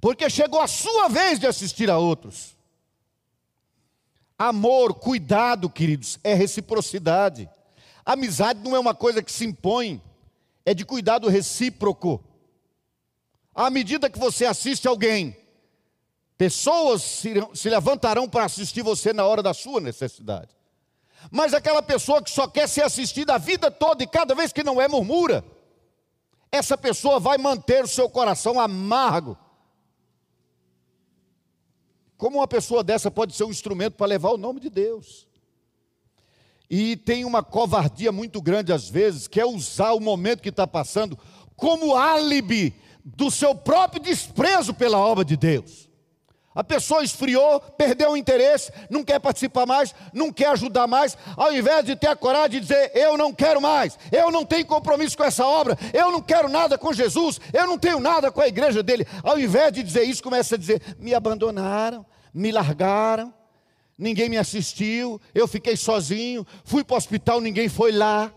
porque 0.00 0.30
chegou 0.30 0.60
a 0.60 0.68
sua 0.68 1.08
vez 1.08 1.40
de 1.40 1.46
assistir 1.46 1.90
a 1.90 1.98
outros. 1.98 2.54
Amor, 4.38 4.94
cuidado, 4.94 5.70
queridos, 5.70 6.18
é 6.24 6.34
reciprocidade. 6.34 7.48
Amizade 8.04 8.60
não 8.62 8.74
é 8.74 8.78
uma 8.78 8.94
coisa 8.94 9.22
que 9.22 9.32
se 9.32 9.44
impõe, 9.44 10.02
é 10.64 10.74
de 10.74 10.84
cuidado 10.84 11.28
recíproco. 11.28 12.22
À 13.54 13.70
medida 13.70 14.10
que 14.10 14.18
você 14.18 14.44
assiste 14.44 14.88
alguém, 14.88 15.36
Pessoas 16.36 17.02
se, 17.02 17.32
se 17.54 17.70
levantarão 17.70 18.28
para 18.28 18.44
assistir 18.44 18.82
você 18.82 19.12
na 19.12 19.24
hora 19.24 19.42
da 19.42 19.54
sua 19.54 19.80
necessidade. 19.80 20.48
Mas 21.30 21.54
aquela 21.54 21.82
pessoa 21.82 22.22
que 22.22 22.30
só 22.30 22.48
quer 22.48 22.68
ser 22.68 22.82
assistida 22.82 23.34
a 23.34 23.38
vida 23.38 23.70
toda 23.70 24.02
e 24.02 24.06
cada 24.06 24.34
vez 24.34 24.52
que 24.52 24.64
não 24.64 24.80
é, 24.80 24.88
murmura. 24.88 25.44
Essa 26.50 26.76
pessoa 26.76 27.20
vai 27.20 27.38
manter 27.38 27.84
o 27.84 27.88
seu 27.88 28.10
coração 28.10 28.60
amargo. 28.60 29.38
Como 32.24 32.38
uma 32.38 32.48
pessoa 32.48 32.82
dessa 32.82 33.10
pode 33.10 33.34
ser 33.34 33.44
um 33.44 33.50
instrumento 33.50 33.96
para 33.96 34.06
levar 34.06 34.30
o 34.30 34.38
nome 34.38 34.58
de 34.58 34.70
Deus? 34.70 35.28
E 36.70 36.96
tem 36.96 37.22
uma 37.22 37.42
covardia 37.42 38.10
muito 38.10 38.40
grande 38.40 38.72
às 38.72 38.88
vezes, 38.88 39.28
que 39.28 39.38
é 39.38 39.44
usar 39.44 39.92
o 39.92 40.00
momento 40.00 40.40
que 40.40 40.48
está 40.48 40.66
passando 40.66 41.18
como 41.54 41.94
álibi 41.94 42.74
do 43.04 43.30
seu 43.30 43.54
próprio 43.54 44.00
desprezo 44.00 44.72
pela 44.72 44.96
obra 44.96 45.22
de 45.22 45.36
Deus. 45.36 45.86
A 46.54 46.64
pessoa 46.64 47.04
esfriou, 47.04 47.60
perdeu 47.60 48.12
o 48.12 48.16
interesse, 48.16 48.72
não 48.88 49.04
quer 49.04 49.20
participar 49.20 49.66
mais, 49.66 49.94
não 50.10 50.32
quer 50.32 50.46
ajudar 50.52 50.86
mais, 50.86 51.18
ao 51.36 51.52
invés 51.52 51.84
de 51.84 51.94
ter 51.94 52.06
a 52.06 52.16
coragem 52.16 52.52
de 52.52 52.60
dizer: 52.60 52.90
Eu 52.94 53.18
não 53.18 53.34
quero 53.34 53.60
mais, 53.60 53.98
eu 54.10 54.30
não 54.30 54.46
tenho 54.46 54.64
compromisso 54.64 55.14
com 55.14 55.24
essa 55.24 55.44
obra, 55.44 55.76
eu 55.92 56.10
não 56.10 56.22
quero 56.22 56.48
nada 56.48 56.78
com 56.78 56.90
Jesus, 56.90 57.38
eu 57.52 57.66
não 57.66 57.78
tenho 57.78 58.00
nada 58.00 58.32
com 58.32 58.40
a 58.40 58.48
igreja 58.48 58.82
dele. 58.82 59.06
Ao 59.22 59.38
invés 59.38 59.74
de 59.74 59.82
dizer 59.82 60.04
isso, 60.04 60.22
começa 60.22 60.54
a 60.54 60.58
dizer: 60.58 60.80
Me 60.98 61.12
abandonaram, 61.12 62.06
me 62.34 62.50
largaram, 62.50 63.32
ninguém 63.96 64.28
me 64.28 64.36
assistiu, 64.36 65.20
eu 65.32 65.46
fiquei 65.46 65.76
sozinho, 65.76 66.44
fui 66.64 66.82
para 66.82 66.94
o 66.94 66.96
hospital, 66.96 67.40
ninguém 67.40 67.68
foi 67.68 67.92
lá. 67.92 68.32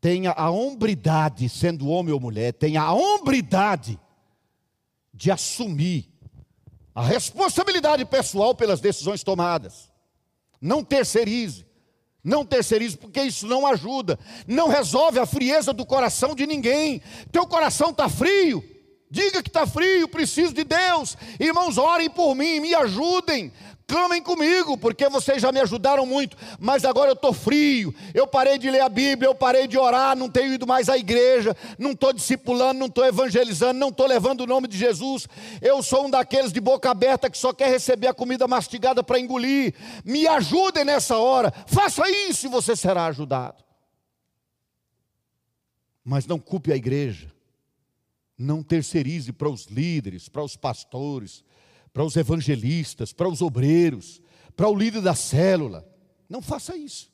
Tenha 0.00 0.30
a 0.30 0.48
hombridade, 0.48 1.48
sendo 1.48 1.88
homem 1.88 2.14
ou 2.14 2.20
mulher, 2.20 2.52
tenha 2.52 2.82
a 2.82 2.94
hombridade 2.94 3.98
de 5.12 5.32
assumir 5.32 6.08
a 6.94 7.02
responsabilidade 7.02 8.04
pessoal 8.04 8.54
pelas 8.54 8.80
decisões 8.80 9.24
tomadas. 9.24 9.90
Não 10.60 10.84
terceirize. 10.84 11.66
Não 12.22 12.44
terceirize, 12.44 12.96
porque 12.96 13.22
isso 13.22 13.46
não 13.46 13.66
ajuda, 13.66 14.18
não 14.46 14.68
resolve 14.68 15.18
a 15.18 15.24
frieza 15.24 15.72
do 15.72 15.86
coração 15.86 16.34
de 16.34 16.46
ninguém. 16.46 17.00
Teu 17.30 17.46
coração 17.46 17.90
está 17.90 18.08
frio, 18.08 18.62
diga 19.10 19.42
que 19.42 19.48
está 19.48 19.66
frio, 19.66 20.08
preciso 20.08 20.52
de 20.52 20.64
Deus. 20.64 21.16
Irmãos, 21.38 21.78
orem 21.78 22.10
por 22.10 22.34
mim, 22.34 22.60
me 22.60 22.74
ajudem. 22.74 23.52
Clamem 23.88 24.20
comigo, 24.22 24.76
porque 24.76 25.08
vocês 25.08 25.40
já 25.40 25.50
me 25.50 25.60
ajudaram 25.60 26.04
muito, 26.04 26.36
mas 26.60 26.84
agora 26.84 27.08
eu 27.08 27.14
estou 27.14 27.32
frio. 27.32 27.94
Eu 28.12 28.26
parei 28.26 28.58
de 28.58 28.70
ler 28.70 28.82
a 28.82 28.88
Bíblia, 28.88 29.30
eu 29.30 29.34
parei 29.34 29.66
de 29.66 29.78
orar, 29.78 30.14
não 30.14 30.28
tenho 30.28 30.52
ido 30.52 30.66
mais 30.66 30.90
à 30.90 30.98
igreja, 30.98 31.56
não 31.78 31.92
estou 31.92 32.12
discipulando, 32.12 32.78
não 32.78 32.88
estou 32.88 33.06
evangelizando, 33.06 33.80
não 33.80 33.88
estou 33.88 34.06
levando 34.06 34.42
o 34.42 34.46
nome 34.46 34.68
de 34.68 34.76
Jesus. 34.76 35.26
Eu 35.62 35.82
sou 35.82 36.04
um 36.04 36.10
daqueles 36.10 36.52
de 36.52 36.60
boca 36.60 36.90
aberta 36.90 37.30
que 37.30 37.38
só 37.38 37.50
quer 37.50 37.70
receber 37.70 38.08
a 38.08 38.14
comida 38.14 38.46
mastigada 38.46 39.02
para 39.02 39.18
engolir. 39.18 39.74
Me 40.04 40.26
ajudem 40.26 40.84
nessa 40.84 41.16
hora, 41.16 41.50
faça 41.66 42.10
isso 42.28 42.44
e 42.44 42.50
você 42.50 42.76
será 42.76 43.06
ajudado. 43.06 43.64
Mas 46.04 46.26
não 46.26 46.38
culpe 46.38 46.70
a 46.70 46.76
igreja, 46.76 47.32
não 48.38 48.62
terceirize 48.62 49.32
para 49.32 49.48
os 49.48 49.66
líderes, 49.66 50.28
para 50.28 50.44
os 50.44 50.54
pastores, 50.54 51.44
para 51.92 52.04
os 52.04 52.16
evangelistas, 52.16 53.12
para 53.12 53.28
os 53.28 53.42
obreiros, 53.42 54.22
para 54.56 54.68
o 54.68 54.76
líder 54.76 55.02
da 55.02 55.14
célula. 55.14 55.86
Não 56.28 56.40
faça 56.40 56.76
isso. 56.76 57.10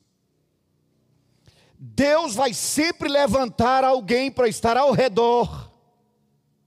Deus 1.79 2.35
vai 2.35 2.53
sempre 2.53 3.09
levantar 3.09 3.85
alguém 3.85 4.31
para 4.31 4.49
estar 4.49 4.77
ao 4.77 4.93
redor, 4.93 5.73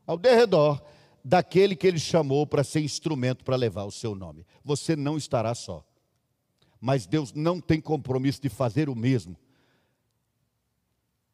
ao 0.06 0.17
derredor 0.17 0.82
daquele 1.24 1.76
que 1.76 1.86
ele 1.86 2.00
chamou 2.00 2.48
para 2.48 2.63
ser 2.63 2.80
instrumento 2.80 3.43
para 3.43 3.56
levar 3.56 3.84
o 3.84 3.91
seu 3.91 4.15
nome. 4.15 4.46
Você 4.63 4.96
não 4.96 5.17
estará 5.17 5.54
só. 5.54 5.86
Mas 6.80 7.06
Deus 7.06 7.34
não 7.34 7.60
tem 7.60 7.82
compromisso 7.82 8.41
de 8.41 8.50
fazer 8.50 8.88
o 8.88 8.96
mesmo. 8.96 9.36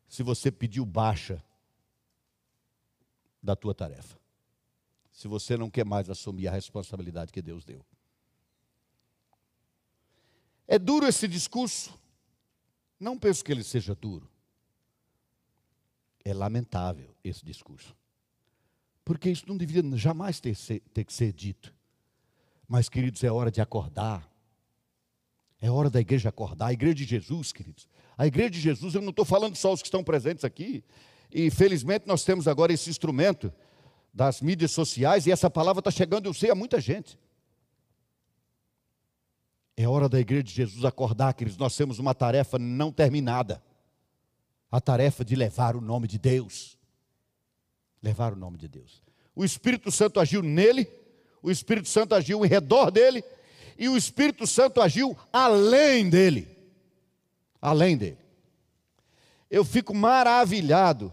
Se 0.08 0.24
você 0.24 0.52
pediu 0.52 0.86
baixa 0.86 1.44
da 3.44 3.56
tua 3.56 3.76
tarefa 3.76 4.24
se 5.14 5.28
você 5.28 5.56
não 5.56 5.70
quer 5.70 5.86
mais 5.86 6.10
assumir 6.10 6.48
a 6.48 6.52
responsabilidade 6.52 7.32
que 7.32 7.42
Deus 7.42 7.64
deu. 7.64 7.86
É 10.68 10.80
duro 10.80 11.06
esse 11.06 11.28
discurso? 11.28 11.98
Não 13.00 13.18
penso 13.18 13.46
que 13.46 13.52
ele 13.52 13.64
seja 13.64 13.94
duro. 13.94 14.28
É 16.26 16.34
lamentável 16.34 17.16
esse 17.24 17.46
discurso. 17.46 17.96
Porque 19.06 19.30
isso 19.30 19.46
não 19.48 19.56
deveria 19.56 19.96
jamais 19.98 20.40
ter, 20.40 20.56
ter 20.94 21.04
que 21.04 21.14
ser 21.14 21.32
dito. 21.32 21.74
Mas, 22.68 22.90
queridos, 22.90 23.24
é 23.24 23.32
hora 23.32 23.52
de 23.52 23.62
acordar. 23.62 24.28
É 25.62 25.70
hora 25.70 25.90
da 25.90 26.00
igreja 26.00 26.30
acordar. 26.30 26.68
A 26.68 26.74
igreja 26.74 26.96
de 26.96 27.06
Jesus, 27.06 27.52
queridos. 27.52 27.88
A 28.18 28.26
igreja 28.26 28.50
de 28.50 28.62
Jesus, 28.62 28.96
eu 28.96 29.02
não 29.02 29.10
estou 29.12 29.26
falando 29.26 29.56
só 29.56 29.74
os 29.74 29.82
que 29.82 29.88
estão 29.88 30.04
presentes 30.04 30.44
aqui. 30.44 30.84
E 31.34 31.50
felizmente 31.50 32.06
nós 32.06 32.24
temos 32.24 32.48
agora 32.48 32.72
esse 32.72 32.92
instrumento 32.92 33.52
das 34.14 34.40
mídias 34.40 34.70
sociais, 34.70 35.26
e 35.26 35.32
essa 35.32 35.50
palavra 35.50 35.80
está 35.80 35.90
chegando, 35.90 36.28
eu 36.28 36.34
sei, 36.34 36.52
a 36.52 36.56
muita 36.56 36.80
gente. 36.80 37.18
É 39.76 39.88
hora 39.88 40.08
da 40.08 40.20
igreja 40.20 40.44
de 40.44 40.54
Jesus 40.54 40.86
acordar, 40.86 41.34
queridos. 41.34 41.58
Nós 41.58 41.76
temos 41.76 41.98
uma 41.98 42.14
tarefa 42.14 42.60
não 42.60 42.92
terminada. 42.92 43.64
A 44.72 44.80
tarefa 44.80 45.26
de 45.26 45.36
levar 45.36 45.76
o 45.76 45.82
nome 45.82 46.08
de 46.08 46.20
Deus. 46.20 46.78
Levar 48.04 48.34
o 48.34 48.36
nome 48.36 48.60
de 48.60 48.68
Deus. 48.68 49.02
O 49.36 49.44
Espírito 49.44 49.92
Santo 49.92 50.20
agiu 50.20 50.44
nele, 50.44 50.88
o 51.42 51.50
Espírito 51.50 51.90
Santo 51.90 52.14
agiu 52.14 52.46
em 52.46 52.48
redor 52.48 52.92
dele, 52.92 53.24
e 53.76 53.90
o 53.90 53.98
Espírito 53.98 54.46
Santo 54.46 54.80
agiu 54.80 55.18
além 55.32 56.08
dele. 56.08 56.48
Além 57.60 57.98
dele. 57.98 58.20
Eu 59.50 59.66
fico 59.66 59.96
maravilhado 59.96 61.12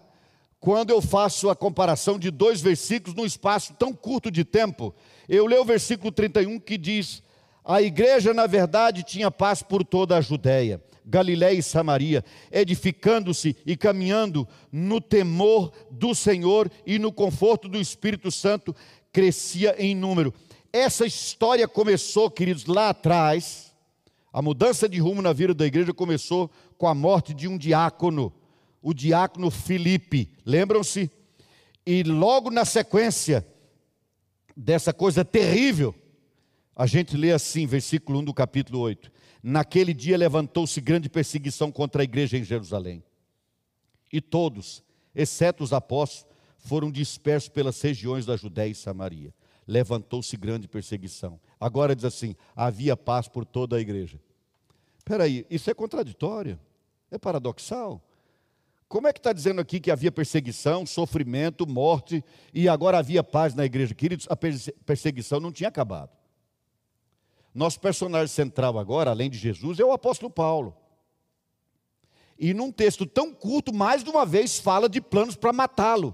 quando 0.60 0.90
eu 0.90 1.00
faço 1.00 1.48
a 1.48 1.56
comparação 1.56 2.18
de 2.18 2.30
dois 2.30 2.60
versículos 2.60 3.16
num 3.16 3.24
espaço 3.24 3.72
tão 3.78 3.94
curto 3.94 4.30
de 4.30 4.44
tempo. 4.44 4.94
Eu 5.26 5.46
leio 5.46 5.62
o 5.62 5.64
versículo 5.64 6.12
31 6.12 6.60
que 6.60 6.76
diz: 6.76 7.22
A 7.64 7.80
igreja, 7.80 8.34
na 8.34 8.46
verdade, 8.46 9.02
tinha 9.02 9.30
paz 9.30 9.62
por 9.62 9.82
toda 9.82 10.18
a 10.18 10.20
Judéia, 10.20 10.82
Galiléia 11.04 11.58
e 11.58 11.62
Samaria, 11.62 12.22
edificando-se 12.52 13.56
e 13.64 13.74
caminhando 13.74 14.46
no 14.70 15.00
temor 15.00 15.72
do 15.90 16.14
Senhor 16.14 16.70
e 16.86 16.98
no 16.98 17.10
conforto 17.10 17.66
do 17.66 17.78
Espírito 17.80 18.30
Santo, 18.30 18.76
crescia 19.10 19.74
em 19.78 19.94
número. 19.94 20.34
Essa 20.72 21.06
história 21.06 21.66
começou, 21.66 22.30
queridos, 22.30 22.66
lá 22.66 22.90
atrás. 22.90 23.70
A 24.32 24.40
mudança 24.40 24.88
de 24.88 25.00
rumo 25.00 25.20
na 25.20 25.32
vida 25.32 25.52
da 25.52 25.66
igreja 25.66 25.92
começou 25.92 26.48
com 26.78 26.86
a 26.86 26.94
morte 26.94 27.34
de 27.34 27.48
um 27.48 27.58
diácono, 27.58 28.32
o 28.82 28.94
diácono 28.94 29.50
Filipe. 29.50 30.32
Lembram-se? 30.44 31.10
E 31.86 32.02
logo 32.02 32.50
na 32.50 32.64
sequência 32.64 33.46
dessa 34.56 34.92
coisa 34.92 35.24
terrível, 35.24 35.94
a 36.76 36.86
gente 36.86 37.16
lê 37.16 37.32
assim, 37.32 37.66
versículo 37.66 38.20
1 38.20 38.24
do 38.24 38.34
capítulo 38.34 38.78
8: 38.80 39.10
Naquele 39.42 39.94
dia 39.94 40.16
levantou-se 40.16 40.80
grande 40.80 41.08
perseguição 41.08 41.72
contra 41.72 42.02
a 42.02 42.04
igreja 42.04 42.36
em 42.36 42.44
Jerusalém. 42.44 43.02
E 44.12 44.20
todos, 44.20 44.82
exceto 45.14 45.64
os 45.64 45.72
apóstolos, 45.72 46.30
foram 46.58 46.90
dispersos 46.90 47.48
pelas 47.48 47.80
regiões 47.80 48.26
da 48.26 48.36
Judéia 48.36 48.70
e 48.70 48.74
Samaria 48.74 49.32
levantou-se 49.70 50.36
grande 50.36 50.66
perseguição. 50.66 51.40
Agora 51.58 51.94
diz 51.94 52.04
assim: 52.04 52.34
havia 52.56 52.96
paz 52.96 53.28
por 53.28 53.44
toda 53.44 53.76
a 53.76 53.80
igreja. 53.80 54.20
Espera 54.98 55.24
aí, 55.24 55.46
isso 55.48 55.70
é 55.70 55.74
contraditório? 55.74 56.58
É 57.08 57.16
paradoxal? 57.16 58.02
Como 58.90 59.06
é 59.06 59.12
que 59.12 59.20
está 59.20 59.32
dizendo 59.32 59.60
aqui 59.60 59.78
que 59.78 59.88
havia 59.88 60.10
perseguição, 60.10 60.84
sofrimento, 60.84 61.64
morte 61.64 62.24
e 62.52 62.68
agora 62.68 62.98
havia 62.98 63.22
paz 63.22 63.54
na 63.54 63.64
igreja? 63.64 63.94
Queridos, 63.94 64.26
a 64.28 64.34
perseguição 64.84 65.38
não 65.38 65.52
tinha 65.52 65.68
acabado. 65.68 66.10
Nosso 67.54 67.78
personagem 67.78 68.26
central 68.26 68.76
agora, 68.80 69.12
além 69.12 69.30
de 69.30 69.38
Jesus, 69.38 69.78
é 69.78 69.84
o 69.84 69.92
apóstolo 69.92 70.28
Paulo. 70.28 70.76
E 72.36 72.52
num 72.52 72.72
texto 72.72 73.06
tão 73.06 73.32
curto, 73.32 73.72
mais 73.72 74.02
de 74.02 74.10
uma 74.10 74.26
vez 74.26 74.58
fala 74.58 74.88
de 74.88 75.00
planos 75.00 75.36
para 75.36 75.52
matá-lo. 75.52 76.12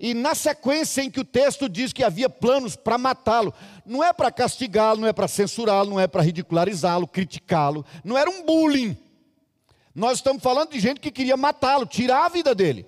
E 0.00 0.12
na 0.12 0.34
sequência 0.34 1.02
em 1.02 1.10
que 1.10 1.20
o 1.20 1.24
texto 1.24 1.68
diz 1.68 1.92
que 1.92 2.02
havia 2.02 2.28
planos 2.28 2.74
para 2.74 2.98
matá-lo, 2.98 3.54
não 3.86 4.02
é 4.02 4.12
para 4.12 4.32
castigá-lo, 4.32 5.02
não 5.02 5.06
é 5.06 5.12
para 5.12 5.28
censurá-lo, 5.28 5.90
não 5.90 6.00
é 6.00 6.08
para 6.08 6.22
ridicularizá-lo, 6.22 7.06
criticá-lo, 7.06 7.86
não 8.02 8.18
era 8.18 8.28
um 8.28 8.44
bullying. 8.44 8.98
Nós 9.94 10.18
estamos 10.18 10.42
falando 10.42 10.70
de 10.70 10.80
gente 10.80 11.00
que 11.00 11.10
queria 11.10 11.36
matá-lo, 11.36 11.86
tirar 11.86 12.26
a 12.26 12.28
vida 12.28 12.54
dele. 12.54 12.86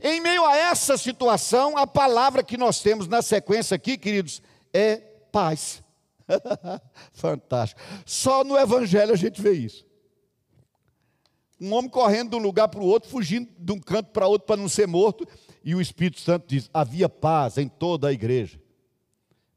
Em 0.00 0.20
meio 0.20 0.44
a 0.44 0.56
essa 0.56 0.98
situação, 0.98 1.78
a 1.78 1.86
palavra 1.86 2.42
que 2.42 2.56
nós 2.56 2.80
temos 2.80 3.06
na 3.06 3.22
sequência 3.22 3.74
aqui, 3.74 3.96
queridos, 3.96 4.42
é 4.72 4.96
paz. 5.32 5.82
Fantástico. 7.12 7.80
Só 8.04 8.44
no 8.44 8.58
Evangelho 8.58 9.12
a 9.12 9.16
gente 9.16 9.40
vê 9.40 9.52
isso. 9.52 9.86
Um 11.60 11.72
homem 11.72 11.88
correndo 11.88 12.30
de 12.30 12.36
um 12.36 12.40
lugar 12.40 12.68
para 12.68 12.80
o 12.80 12.86
outro, 12.86 13.08
fugindo 13.08 13.48
de 13.56 13.72
um 13.72 13.78
canto 13.78 14.10
para 14.10 14.26
outro 14.26 14.46
para 14.46 14.56
não 14.56 14.68
ser 14.68 14.86
morto. 14.86 15.26
E 15.62 15.74
o 15.74 15.80
Espírito 15.80 16.20
Santo 16.20 16.46
diz: 16.46 16.68
havia 16.74 17.08
paz 17.08 17.56
em 17.56 17.68
toda 17.68 18.08
a 18.08 18.12
igreja, 18.12 18.60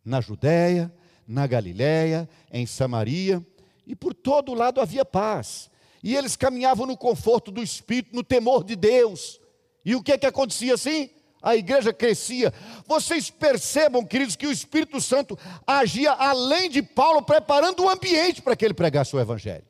na 0.06 0.22
Judéia, 0.22 0.94
na 1.28 1.46
Galiléia, 1.48 2.30
em 2.52 2.66
Samaria, 2.66 3.46
e 3.86 3.96
por 3.96 4.14
todo 4.14 4.54
lado 4.54 4.80
havia 4.80 5.04
paz. 5.04 5.70
E 6.08 6.16
eles 6.16 6.38
caminhavam 6.38 6.86
no 6.86 6.96
conforto 6.96 7.52
do 7.52 7.62
Espírito, 7.62 8.16
no 8.16 8.24
temor 8.24 8.64
de 8.64 8.78
Deus. 8.78 9.42
E 9.84 9.94
o 9.94 10.02
que 10.02 10.14
é 10.14 10.18
que 10.18 10.26
acontecia 10.26 10.74
assim? 10.74 11.10
A 11.42 11.54
igreja 11.54 11.92
crescia. 11.92 12.54
Vocês 12.88 13.30
percebam, 13.30 14.06
queridos, 14.06 14.38
que 14.38 14.48
o 14.48 14.52
Espírito 14.52 15.02
Santo 15.02 15.38
agia 15.68 16.14
além 16.14 16.70
de 16.70 16.82
Paulo, 16.82 17.22
preparando 17.24 17.84
o 17.84 17.90
ambiente 17.90 18.42
para 18.42 18.56
que 18.56 18.64
ele 18.64 18.74
pregasse 18.74 19.14
o 19.14 19.20
Evangelho. 19.20 19.66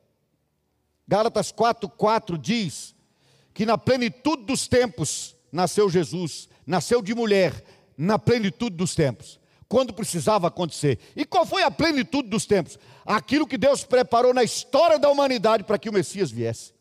Gálatas 1.07 1.51
4,4 1.51 2.37
diz 2.37 2.93
que 3.51 3.65
na 3.65 3.75
plenitude 3.75 4.43
dos 4.43 4.67
tempos, 4.67 5.35
nasceu 5.51 5.89
Jesus, 5.89 6.47
nasceu 6.67 7.01
de 7.01 7.15
mulher, 7.15 7.63
na 7.97 8.19
plenitude 8.19 8.75
dos 8.75 8.93
tempos, 8.93 9.39
quando 9.67 9.91
precisava 9.91 10.49
acontecer. 10.49 10.99
E 11.15 11.25
qual 11.25 11.47
foi 11.47 11.63
a 11.63 11.71
plenitude 11.71 12.29
dos 12.29 12.45
tempos? 12.45 12.77
Aquilo 13.07 13.47
que 13.47 13.57
Deus 13.57 13.85
preparou 13.85 14.33
na 14.33 14.43
história 14.43 14.99
da 14.99 15.09
humanidade 15.09 15.63
para 15.63 15.79
que 15.79 15.89
o 15.89 15.93
Messias 15.93 16.29
viesse. 16.29 16.73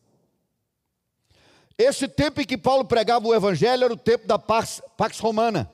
Esse 1.77 2.05
tempo 2.05 2.41
em 2.41 2.45
que 2.45 2.57
Paulo 2.57 2.83
pregava 2.83 3.25
o 3.25 3.33
Evangelho 3.33 3.85
era 3.85 3.93
o 3.93 3.97
tempo 3.97 4.27
da 4.27 4.37
Pax, 4.37 4.81
Pax 4.97 5.19
Romana. 5.19 5.71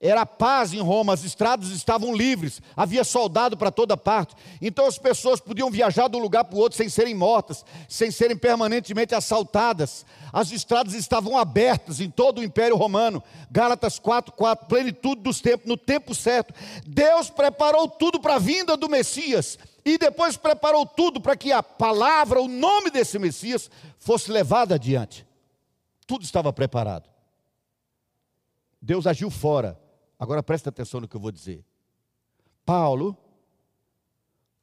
Era 0.00 0.26
paz 0.26 0.74
em 0.74 0.80
Roma, 0.80 1.14
as 1.14 1.24
estradas 1.24 1.70
estavam 1.70 2.14
livres, 2.14 2.60
havia 2.76 3.04
soldado 3.04 3.56
para 3.56 3.70
toda 3.70 3.96
parte. 3.96 4.34
Então 4.60 4.86
as 4.86 4.98
pessoas 4.98 5.40
podiam 5.40 5.70
viajar 5.70 6.08
de 6.08 6.16
um 6.16 6.20
lugar 6.20 6.44
para 6.44 6.56
o 6.56 6.60
outro 6.60 6.76
sem 6.76 6.88
serem 6.88 7.14
mortas, 7.14 7.64
sem 7.88 8.10
serem 8.10 8.36
permanentemente 8.36 9.14
assaltadas. 9.14 10.04
As 10.32 10.50
estradas 10.50 10.94
estavam 10.94 11.38
abertas 11.38 12.00
em 12.00 12.10
todo 12.10 12.40
o 12.40 12.44
Império 12.44 12.76
Romano. 12.76 13.22
Gálatas 13.50 13.98
4:4, 13.98 14.66
plenitude 14.66 15.22
dos 15.22 15.40
tempos, 15.40 15.66
no 15.66 15.76
tempo 15.76 16.14
certo. 16.14 16.52
Deus 16.86 17.30
preparou 17.30 17.88
tudo 17.88 18.20
para 18.20 18.34
a 18.34 18.38
vinda 18.38 18.76
do 18.76 18.88
Messias 18.88 19.58
e 19.84 19.96
depois 19.96 20.36
preparou 20.36 20.84
tudo 20.84 21.20
para 21.20 21.36
que 21.36 21.52
a 21.52 21.62
palavra, 21.62 22.42
o 22.42 22.48
nome 22.48 22.90
desse 22.90 23.18
Messias 23.18 23.70
fosse 23.96 24.30
levado 24.30 24.74
adiante. 24.74 25.26
Tudo 26.06 26.24
estava 26.24 26.52
preparado. 26.52 27.08
Deus 28.82 29.06
agiu 29.06 29.30
fora 29.30 29.82
Agora 30.24 30.42
presta 30.42 30.70
atenção 30.70 31.00
no 31.00 31.06
que 31.06 31.14
eu 31.14 31.20
vou 31.20 31.30
dizer. 31.30 31.62
Paulo 32.64 33.14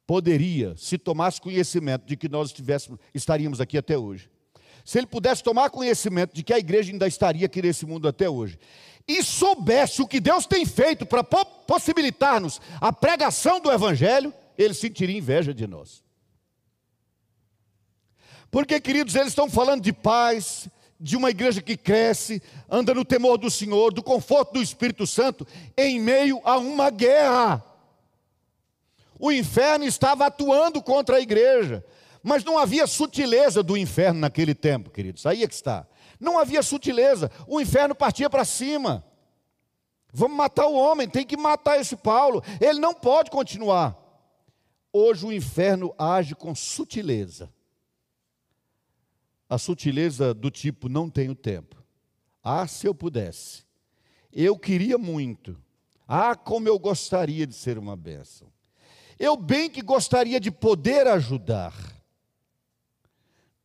poderia, 0.08 0.76
se 0.76 0.98
tomasse 0.98 1.40
conhecimento 1.40 2.04
de 2.04 2.18
que 2.18 2.28
nós 2.28 2.48
estivéssemos, 2.48 3.00
estaríamos 3.14 3.62
aqui 3.62 3.78
até 3.78 3.96
hoje, 3.96 4.28
se 4.84 4.98
ele 4.98 5.06
pudesse 5.06 5.44
tomar 5.44 5.70
conhecimento 5.70 6.34
de 6.34 6.42
que 6.42 6.52
a 6.52 6.58
igreja 6.58 6.92
ainda 6.92 7.08
estaria 7.08 7.46
aqui 7.46 7.62
nesse 7.62 7.86
mundo 7.86 8.08
até 8.08 8.28
hoje, 8.28 8.58
e 9.08 9.24
soubesse 9.24 10.02
o 10.02 10.08
que 10.08 10.20
Deus 10.20 10.48
tem 10.48 10.66
feito 10.66 11.06
para 11.06 11.24
possibilitar-nos 11.24 12.60
a 12.82 12.92
pregação 12.92 13.60
do 13.60 13.72
Evangelho, 13.72 14.34
ele 14.58 14.74
sentiria 14.74 15.16
inveja 15.16 15.54
de 15.54 15.68
nós. 15.68 16.04
Porque, 18.50 18.82
queridos, 18.82 19.14
eles 19.14 19.30
estão 19.30 19.48
falando 19.48 19.84
de 19.84 19.94
paz, 19.94 20.68
de 21.02 21.18
uma 21.18 21.32
igreja 21.32 21.64
que 21.64 21.76
cresce, 21.76 22.44
anda 22.70 22.94
no 22.94 23.04
temor 23.04 23.40
do 23.40 23.50
Senhor, 23.50 23.92
do 23.92 24.04
conforto 24.04 24.54
do 24.54 24.62
Espírito 24.62 25.08
Santo, 25.08 25.48
em 25.76 26.00
meio 26.00 26.40
a 26.44 26.60
uma 26.60 26.92
guerra. 26.92 27.66
O 29.20 29.32
inferno 29.32 29.84
estava 29.84 30.28
atuando 30.28 30.80
contra 30.80 31.18
a 31.18 31.20
igreja, 31.20 31.84
mas 32.22 32.44
não 32.44 32.56
havia 32.56 32.86
sutileza 32.86 33.64
do 33.64 33.76
inferno 33.76 34.20
naquele 34.20 34.54
tempo, 34.54 34.92
queridos. 34.92 35.26
Aí 35.26 35.44
é 35.44 35.48
que 35.48 35.56
está. 35.56 35.88
Não 36.20 36.38
havia 36.38 36.62
sutileza. 36.62 37.32
O 37.48 37.60
inferno 37.60 37.96
partia 37.96 38.30
para 38.30 38.46
cima. 38.46 39.04
Vamos 40.14 40.38
matar 40.38 40.68
o 40.68 40.76
homem, 40.76 41.10
tem 41.10 41.26
que 41.26 41.36
matar 41.36 41.80
esse 41.80 41.96
Paulo. 41.96 42.44
Ele 42.60 42.80
não 42.80 42.94
pode 42.94 43.32
continuar. 43.32 43.98
Hoje 44.94 45.26
o 45.26 45.32
inferno 45.32 45.96
age 45.98 46.36
com 46.36 46.54
sutileza 46.54 47.50
a 49.52 49.58
sutileza 49.58 50.34
do 50.34 50.50
tipo 50.50 50.88
não 50.88 51.10
tenho 51.10 51.36
tempo. 51.36 51.84
Ah, 52.42 52.66
se 52.66 52.88
eu 52.88 52.96
pudesse. 52.96 53.66
Eu 54.32 54.58
queria 54.58 54.98
muito. 54.98 55.62
Ah, 56.08 56.38
como 56.38 56.70
eu 56.70 56.80
gostaria 56.80 57.46
de 57.46 57.54
ser 57.54 57.78
uma 57.78 57.98
bênção. 57.98 58.50
Eu 59.20 59.36
bem 59.36 59.70
que 59.70 59.82
gostaria 59.82 60.40
de 60.40 60.50
poder 60.50 61.06
ajudar. 61.06 61.76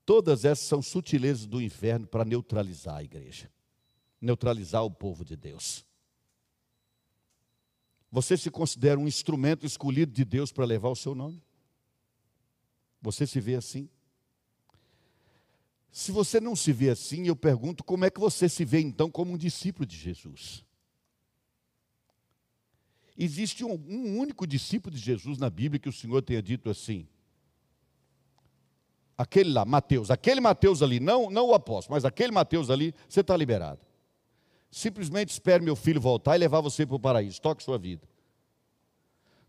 Todas 0.05 0.44
essas 0.44 0.66
são 0.66 0.83
sutilezas 0.83 1.46
do 1.46 1.62
inferno 1.62 2.05
para 2.05 2.25
neutralizar 2.25 2.96
a 2.96 3.05
igreja, 3.05 3.49
neutralizar 4.20 4.85
o 4.85 4.90
povo 4.90 5.25
de 5.25 5.37
Deus. 5.37 5.87
Você 8.11 8.37
se 8.37 8.51
considera 8.51 8.99
um 8.99 9.07
instrumento 9.07 9.64
escolhido 9.64 10.12
de 10.12 10.25
Deus 10.25 10.51
para 10.51 10.64
levar 10.64 10.88
o 10.88 10.96
seu 10.96 11.14
nome? 11.14 11.40
Você 13.01 13.25
se 13.25 13.38
vê 13.38 13.55
assim? 13.55 13.88
Se 15.96 16.12
você 16.12 16.38
não 16.38 16.54
se 16.54 16.74
vê 16.74 16.90
assim, 16.90 17.26
eu 17.26 17.35
pergunto 17.35 17.82
como 17.82 18.04
é 18.04 18.11
que 18.11 18.20
você 18.20 18.50
se 18.50 18.66
vê 18.66 18.80
então 18.80 19.11
como 19.11 19.32
um 19.32 19.37
discípulo 19.38 19.87
de 19.87 19.96
Jesus? 19.96 20.62
Existe 23.16 23.64
um, 23.64 23.82
um 23.88 24.18
único 24.18 24.46
discípulo 24.46 24.94
de 24.94 25.00
Jesus 25.00 25.38
na 25.38 25.48
Bíblia 25.48 25.80
que 25.80 25.88
o 25.88 25.92
Senhor 25.92 26.20
tenha 26.20 26.42
dito 26.42 26.68
assim: 26.68 27.09
aquele 29.16 29.50
lá, 29.50 29.64
Mateus, 29.64 30.11
aquele 30.11 30.38
Mateus 30.38 30.82
ali, 30.82 31.00
não, 31.00 31.30
não 31.30 31.46
o 31.46 31.54
apóstolo, 31.54 31.96
mas 31.96 32.04
aquele 32.04 32.30
Mateus 32.30 32.68
ali, 32.68 32.94
você 33.09 33.22
está 33.22 33.35
liberado. 33.35 33.80
Simplesmente 34.70 35.30
espere 35.30 35.64
meu 35.64 35.74
filho 35.74 35.98
voltar 35.98 36.37
e 36.37 36.40
levar 36.40 36.61
você 36.61 36.85
para 36.85 36.96
o 36.96 37.00
paraíso. 37.00 37.40
Toque 37.40 37.62
sua 37.62 37.78
vida. 37.78 38.06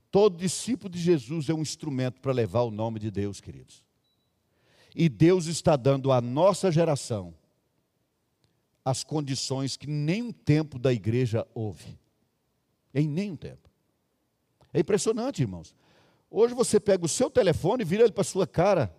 Todo 0.10 0.38
discípulo 0.38 0.90
de 0.90 1.00
Jesus 1.00 1.50
é 1.50 1.54
um 1.54 1.62
instrumento 1.62 2.22
para 2.22 2.32
levar 2.32 2.62
o 2.62 2.72
nome 2.72 3.02
de 3.02 3.12
Deus, 3.12 3.42
queridos. 3.42 3.86
E 5.00 5.08
Deus 5.08 5.46
está 5.46 5.76
dando 5.76 6.12
à 6.12 6.20
nossa 6.20 6.72
geração 6.72 7.32
as 8.84 9.04
condições 9.04 9.78
que 9.78 9.86
nenhum 9.86 10.32
tempo 10.32 10.80
da 10.80 10.92
igreja 10.92 11.48
houve. 11.54 12.00
Em 12.96 13.08
nenhum 13.08 13.36
tempo. 13.36 13.70
É 14.74 14.80
impressionante, 14.80 15.44
irmãos. 15.44 15.76
Hoje 16.32 16.56
você 16.56 16.80
pega 16.80 17.06
o 17.06 17.08
seu 17.08 17.30
telefone, 17.30 17.84
vira 17.84 18.02
ele 18.02 18.12
para 18.12 18.22
a 18.22 18.26
sua 18.26 18.48
cara 18.48 18.92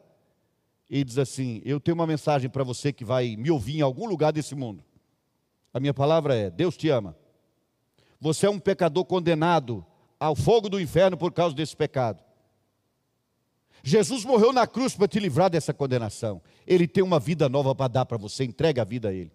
e 0.88 1.02
diz 1.02 1.18
assim: 1.18 1.60
Eu 1.64 1.80
tenho 1.80 1.96
uma 1.96 2.06
mensagem 2.06 2.48
para 2.48 2.62
você 2.62 2.92
que 2.92 3.04
vai 3.04 3.34
me 3.34 3.50
ouvir 3.50 3.78
em 3.78 3.82
algum 3.82 4.06
lugar 4.06 4.32
desse 4.32 4.54
mundo. 4.54 4.84
A 5.74 5.80
minha 5.80 5.92
palavra 5.92 6.32
é: 6.32 6.48
Deus 6.48 6.76
te 6.76 6.88
ama. 6.88 7.16
Você 8.20 8.46
é 8.46 8.50
um 8.50 8.60
pecador 8.60 9.04
condenado 9.04 9.84
ao 10.20 10.36
fogo 10.36 10.68
do 10.68 10.80
inferno 10.80 11.16
por 11.16 11.32
causa 11.32 11.56
desse 11.56 11.76
pecado. 11.76 12.22
Jesus 13.82 14.24
morreu 14.24 14.52
na 14.52 14.66
cruz 14.66 14.94
para 14.94 15.08
te 15.08 15.20
livrar 15.20 15.50
dessa 15.50 15.72
condenação. 15.72 16.40
Ele 16.66 16.86
tem 16.86 17.02
uma 17.02 17.18
vida 17.18 17.48
nova 17.48 17.74
para 17.74 17.88
dar 17.88 18.04
para 18.04 18.18
você, 18.18 18.44
entrega 18.44 18.82
a 18.82 18.84
vida 18.84 19.08
a 19.08 19.12
Ele. 19.12 19.30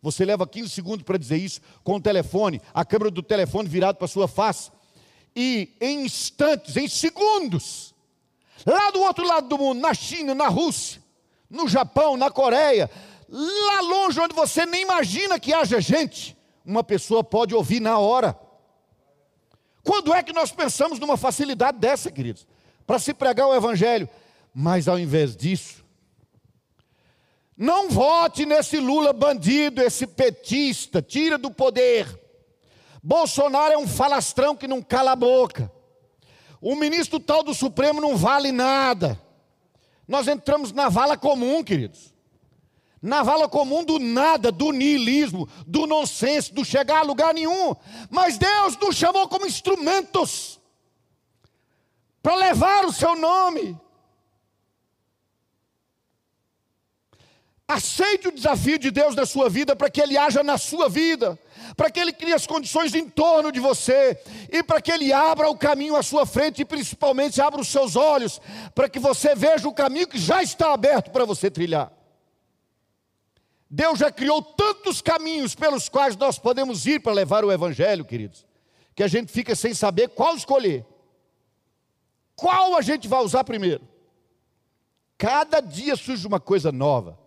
Você 0.00 0.24
leva 0.24 0.46
15 0.46 0.70
segundos 0.70 1.02
para 1.02 1.18
dizer 1.18 1.36
isso 1.36 1.60
com 1.82 1.96
o 1.96 2.00
telefone, 2.00 2.60
a 2.72 2.84
câmera 2.84 3.10
do 3.10 3.22
telefone 3.22 3.68
virado 3.68 3.96
para 3.96 4.04
a 4.04 4.08
sua 4.08 4.28
face. 4.28 4.70
E 5.34 5.74
em 5.80 6.04
instantes, 6.04 6.76
em 6.76 6.88
segundos, 6.88 7.94
lá 8.64 8.90
do 8.90 9.00
outro 9.00 9.26
lado 9.26 9.48
do 9.48 9.58
mundo, 9.58 9.80
na 9.80 9.92
China, 9.92 10.34
na 10.34 10.48
Rússia, 10.48 11.02
no 11.50 11.68
Japão, 11.68 12.16
na 12.16 12.30
Coreia, 12.30 12.90
lá 13.28 13.80
longe 13.80 14.20
onde 14.20 14.34
você 14.34 14.64
nem 14.64 14.82
imagina 14.82 15.38
que 15.38 15.52
haja 15.52 15.80
gente, 15.80 16.36
uma 16.64 16.84
pessoa 16.84 17.24
pode 17.24 17.54
ouvir 17.54 17.80
na 17.80 17.98
hora. 17.98 18.38
Quando 19.82 20.12
é 20.12 20.22
que 20.22 20.32
nós 20.32 20.52
pensamos 20.52 20.98
numa 20.98 21.16
facilidade 21.16 21.78
dessa, 21.78 22.10
queridos? 22.10 22.46
Para 22.88 22.98
se 22.98 23.12
pregar 23.12 23.46
o 23.46 23.54
Evangelho. 23.54 24.08
Mas 24.54 24.88
ao 24.88 24.98
invés 24.98 25.36
disso, 25.36 25.84
não 27.54 27.90
vote 27.90 28.46
nesse 28.46 28.78
Lula 28.78 29.12
bandido, 29.12 29.82
esse 29.82 30.06
petista, 30.06 31.02
tira 31.02 31.36
do 31.36 31.50
poder. 31.50 32.18
Bolsonaro 33.02 33.74
é 33.74 33.76
um 33.76 33.86
falastrão 33.86 34.56
que 34.56 34.66
não 34.66 34.80
cala 34.80 35.12
a 35.12 35.16
boca. 35.16 35.70
O 36.62 36.74
ministro 36.74 37.20
tal 37.20 37.42
do 37.42 37.52
Supremo 37.52 38.00
não 38.00 38.16
vale 38.16 38.50
nada. 38.50 39.20
Nós 40.08 40.26
entramos 40.26 40.72
na 40.72 40.88
vala 40.88 41.14
comum, 41.14 41.62
queridos 41.62 42.16
na 43.00 43.22
vala 43.22 43.48
comum 43.48 43.84
do 43.84 44.00
nada, 44.00 44.50
do 44.50 44.72
niilismo, 44.72 45.48
do 45.64 45.86
nonsense, 45.86 46.52
do 46.52 46.64
chegar 46.64 46.98
a 46.98 47.02
lugar 47.02 47.32
nenhum. 47.32 47.76
Mas 48.10 48.36
Deus 48.36 48.76
nos 48.76 48.96
chamou 48.96 49.28
como 49.28 49.46
instrumentos 49.46 50.57
para 52.22 52.34
levar 52.34 52.84
o 52.84 52.92
seu 52.92 53.14
nome. 53.16 53.78
Aceite 57.66 58.28
o 58.28 58.32
desafio 58.32 58.78
de 58.78 58.90
Deus 58.90 59.14
na 59.14 59.26
sua 59.26 59.50
vida 59.50 59.76
para 59.76 59.90
que 59.90 60.00
Ele 60.00 60.16
haja 60.16 60.42
na 60.42 60.56
sua 60.56 60.88
vida, 60.88 61.38
para 61.76 61.90
que 61.90 62.00
Ele 62.00 62.14
crie 62.14 62.32
as 62.32 62.46
condições 62.46 62.94
em 62.94 63.06
torno 63.06 63.52
de 63.52 63.60
você 63.60 64.18
e 64.50 64.62
para 64.62 64.80
que 64.80 64.90
Ele 64.90 65.12
abra 65.12 65.50
o 65.50 65.58
caminho 65.58 65.94
à 65.94 66.02
sua 66.02 66.24
frente 66.24 66.62
e 66.62 66.64
principalmente 66.64 67.42
abra 67.42 67.60
os 67.60 67.68
seus 67.68 67.94
olhos 67.94 68.40
para 68.74 68.88
que 68.88 68.98
você 68.98 69.34
veja 69.34 69.68
o 69.68 69.74
caminho 69.74 70.08
que 70.08 70.18
já 70.18 70.42
está 70.42 70.72
aberto 70.72 71.10
para 71.10 71.26
você 71.26 71.50
trilhar. 71.50 71.92
Deus 73.70 73.98
já 73.98 74.10
criou 74.10 74.40
tantos 74.40 75.02
caminhos 75.02 75.54
pelos 75.54 75.90
quais 75.90 76.16
nós 76.16 76.38
podemos 76.38 76.86
ir 76.86 77.00
para 77.00 77.12
levar 77.12 77.44
o 77.44 77.52
Evangelho, 77.52 78.02
queridos, 78.02 78.46
que 78.94 79.02
a 79.02 79.08
gente 79.08 79.30
fica 79.30 79.54
sem 79.54 79.74
saber 79.74 80.08
qual 80.08 80.34
escolher. 80.34 80.86
Qual 82.38 82.76
a 82.76 82.82
gente 82.82 83.08
vai 83.08 83.20
usar 83.20 83.42
primeiro? 83.42 83.82
Cada 85.18 85.58
dia 85.58 85.96
surge 85.96 86.24
uma 86.24 86.38
coisa 86.38 86.70
nova. 86.70 87.18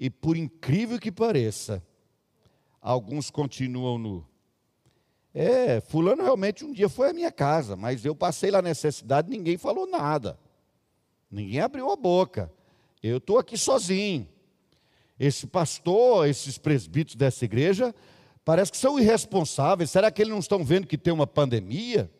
E 0.00 0.08
por 0.08 0.38
incrível 0.38 0.98
que 0.98 1.12
pareça, 1.12 1.82
alguns 2.80 3.30
continuam 3.30 3.98
no. 3.98 4.26
É, 5.34 5.82
fulano 5.82 6.22
realmente 6.22 6.64
um 6.64 6.72
dia 6.72 6.88
foi 6.88 7.10
à 7.10 7.12
minha 7.12 7.30
casa, 7.30 7.76
mas 7.76 8.06
eu 8.06 8.14
passei 8.14 8.50
lá 8.50 8.62
necessidade, 8.62 9.28
ninguém 9.28 9.58
falou 9.58 9.86
nada. 9.86 10.38
Ninguém 11.30 11.60
abriu 11.60 11.90
a 11.90 11.96
boca. 11.96 12.50
Eu 13.02 13.18
estou 13.18 13.38
aqui 13.38 13.58
sozinho. 13.58 14.26
Esse 15.20 15.46
pastor, 15.46 16.26
esses 16.26 16.56
presbíteros 16.56 17.16
dessa 17.16 17.44
igreja, 17.44 17.94
parece 18.46 18.72
que 18.72 18.78
são 18.78 18.98
irresponsáveis. 18.98 19.90
Será 19.90 20.10
que 20.10 20.22
eles 20.22 20.32
não 20.32 20.40
estão 20.40 20.64
vendo 20.64 20.86
que 20.86 20.96
tem 20.96 21.12
uma 21.12 21.26
pandemia? 21.26 22.10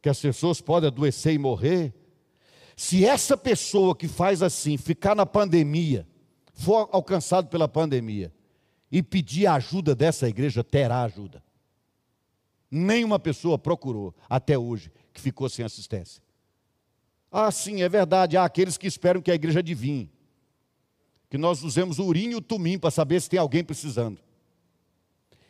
Que 0.00 0.08
as 0.08 0.20
pessoas 0.20 0.60
podem 0.60 0.88
adoecer 0.88 1.34
e 1.34 1.38
morrer? 1.38 1.94
Se 2.76 3.04
essa 3.04 3.36
pessoa 3.36 3.94
que 3.94 4.06
faz 4.06 4.42
assim, 4.42 4.76
ficar 4.76 5.14
na 5.14 5.26
pandemia, 5.26 6.06
for 6.54 6.88
alcançado 6.92 7.48
pela 7.48 7.68
pandemia, 7.68 8.32
e 8.90 9.02
pedir 9.02 9.46
ajuda 9.46 9.94
dessa 9.94 10.28
igreja, 10.28 10.64
terá 10.64 11.02
ajuda. 11.02 11.42
Nenhuma 12.70 13.18
pessoa 13.18 13.58
procurou 13.58 14.14
até 14.28 14.56
hoje 14.56 14.90
que 15.12 15.20
ficou 15.20 15.48
sem 15.48 15.64
assistência. 15.64 16.22
Ah, 17.30 17.50
sim, 17.50 17.82
é 17.82 17.88
verdade. 17.88 18.36
Há 18.36 18.44
aqueles 18.44 18.78
que 18.78 18.86
esperam 18.86 19.20
que 19.20 19.30
a 19.30 19.34
igreja 19.34 19.58
adivinhe 19.58 20.10
que 21.28 21.36
nós 21.36 21.62
usemos 21.62 21.98
o 21.98 22.04
urim 22.04 22.30
e 22.30 22.34
o 22.34 22.40
tumim 22.40 22.78
para 22.78 22.90
saber 22.90 23.20
se 23.20 23.28
tem 23.28 23.38
alguém 23.38 23.62
precisando. 23.62 24.18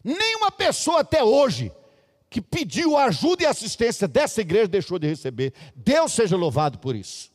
Nenhuma 0.02 0.50
pessoa 0.50 1.00
até 1.00 1.22
hoje 1.22 1.72
que 2.30 2.40
pediu 2.40 2.96
ajuda 2.96 3.44
e 3.44 3.46
assistência 3.46 4.06
dessa 4.06 4.40
igreja 4.40 4.68
deixou 4.68 4.98
de 4.98 5.06
receber. 5.06 5.52
Deus 5.74 6.12
seja 6.12 6.36
louvado 6.36 6.78
por 6.78 6.94
isso. 6.94 7.32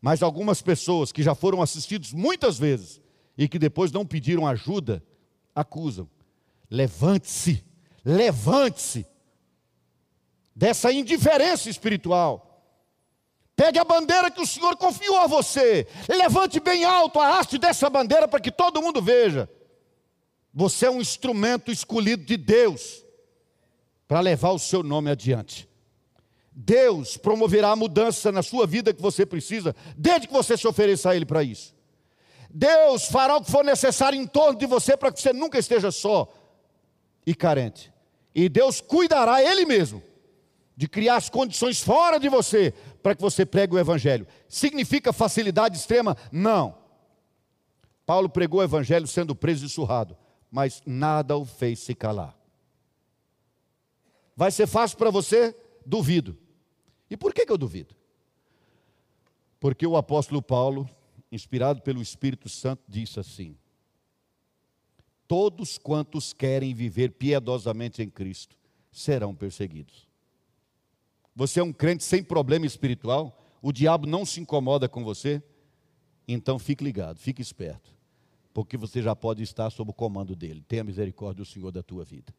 Mas 0.00 0.22
algumas 0.22 0.62
pessoas 0.62 1.12
que 1.12 1.22
já 1.22 1.34
foram 1.34 1.62
assistidos 1.62 2.12
muitas 2.12 2.58
vezes 2.58 3.00
e 3.36 3.48
que 3.48 3.58
depois 3.58 3.92
não 3.92 4.06
pediram 4.06 4.46
ajuda, 4.46 5.02
acusam. 5.54 6.08
Levante-se, 6.70 7.64
levante-se 8.04 9.06
dessa 10.54 10.92
indiferença 10.92 11.68
espiritual 11.68 12.52
Pegue 13.54 13.78
a 13.78 13.84
bandeira 13.84 14.30
que 14.30 14.40
o 14.40 14.46
Senhor 14.46 14.76
confiou 14.76 15.18
a 15.18 15.26
você. 15.26 15.86
Levante 16.08 16.58
bem 16.58 16.84
alto 16.84 17.20
a 17.20 17.38
haste 17.38 17.58
dessa 17.58 17.88
bandeira 17.90 18.26
para 18.26 18.40
que 18.40 18.50
todo 18.50 18.82
mundo 18.82 19.00
veja. 19.02 19.48
Você 20.54 20.86
é 20.86 20.90
um 20.90 21.00
instrumento 21.00 21.70
escolhido 21.70 22.24
de 22.24 22.36
Deus 22.36 23.04
para 24.12 24.20
levar 24.20 24.50
o 24.50 24.58
seu 24.58 24.82
nome 24.82 25.10
adiante. 25.10 25.66
Deus 26.52 27.16
promoverá 27.16 27.70
a 27.70 27.76
mudança 27.76 28.30
na 28.30 28.42
sua 28.42 28.66
vida 28.66 28.92
que 28.92 29.00
você 29.00 29.24
precisa, 29.24 29.74
desde 29.96 30.26
que 30.26 30.32
você 30.34 30.54
se 30.54 30.68
ofereça 30.68 31.08
a 31.08 31.16
Ele 31.16 31.24
para 31.24 31.42
isso. 31.42 31.74
Deus 32.50 33.06
fará 33.06 33.38
o 33.38 33.40
que 33.40 33.50
for 33.50 33.64
necessário 33.64 34.20
em 34.20 34.26
torno 34.26 34.58
de 34.58 34.66
você 34.66 34.98
para 34.98 35.10
que 35.10 35.18
você 35.18 35.32
nunca 35.32 35.58
esteja 35.58 35.90
só 35.90 36.30
e 37.26 37.34
carente. 37.34 37.90
E 38.34 38.50
Deus 38.50 38.82
cuidará 38.82 39.42
Ele 39.42 39.64
mesmo 39.64 40.02
de 40.76 40.86
criar 40.86 41.16
as 41.16 41.30
condições 41.30 41.80
fora 41.80 42.20
de 42.20 42.28
você 42.28 42.74
para 43.02 43.14
que 43.14 43.22
você 43.22 43.46
pregue 43.46 43.76
o 43.76 43.78
Evangelho. 43.78 44.26
Significa 44.46 45.10
facilidade 45.10 45.78
extrema? 45.78 46.18
Não. 46.30 46.76
Paulo 48.04 48.28
pregou 48.28 48.60
o 48.60 48.62
Evangelho 48.62 49.06
sendo 49.06 49.34
preso 49.34 49.64
e 49.64 49.70
surrado, 49.70 50.14
mas 50.50 50.82
nada 50.84 51.34
o 51.34 51.46
fez 51.46 51.78
se 51.78 51.94
calar. 51.94 52.41
Vai 54.36 54.50
ser 54.50 54.66
fácil 54.66 54.98
para 54.98 55.10
você? 55.10 55.54
Duvido. 55.84 56.36
E 57.10 57.16
por 57.16 57.34
que, 57.34 57.44
que 57.44 57.52
eu 57.52 57.58
duvido? 57.58 57.94
Porque 59.60 59.86
o 59.86 59.96
apóstolo 59.96 60.42
Paulo, 60.42 60.88
inspirado 61.30 61.82
pelo 61.82 62.02
Espírito 62.02 62.48
Santo, 62.48 62.82
disse 62.88 63.20
assim: 63.20 63.56
Todos 65.28 65.78
quantos 65.78 66.32
querem 66.32 66.74
viver 66.74 67.12
piedosamente 67.12 68.02
em 68.02 68.10
Cristo 68.10 68.56
serão 68.90 69.34
perseguidos. 69.34 70.08
Você 71.34 71.60
é 71.60 71.62
um 71.62 71.72
crente 71.72 72.04
sem 72.04 72.22
problema 72.22 72.66
espiritual? 72.66 73.38
O 73.62 73.72
diabo 73.72 74.06
não 74.06 74.26
se 74.26 74.40
incomoda 74.40 74.88
com 74.88 75.04
você? 75.04 75.42
Então 76.26 76.58
fique 76.58 76.84
ligado, 76.84 77.18
fique 77.18 77.40
esperto, 77.40 77.94
porque 78.52 78.76
você 78.76 79.02
já 79.02 79.14
pode 79.14 79.42
estar 79.42 79.70
sob 79.70 79.90
o 79.90 79.94
comando 79.94 80.36
dele. 80.36 80.64
Tenha 80.66 80.84
misericórdia 80.84 81.44
do 81.44 81.48
Senhor 81.48 81.70
da 81.70 81.82
tua 81.82 82.04
vida. 82.04 82.34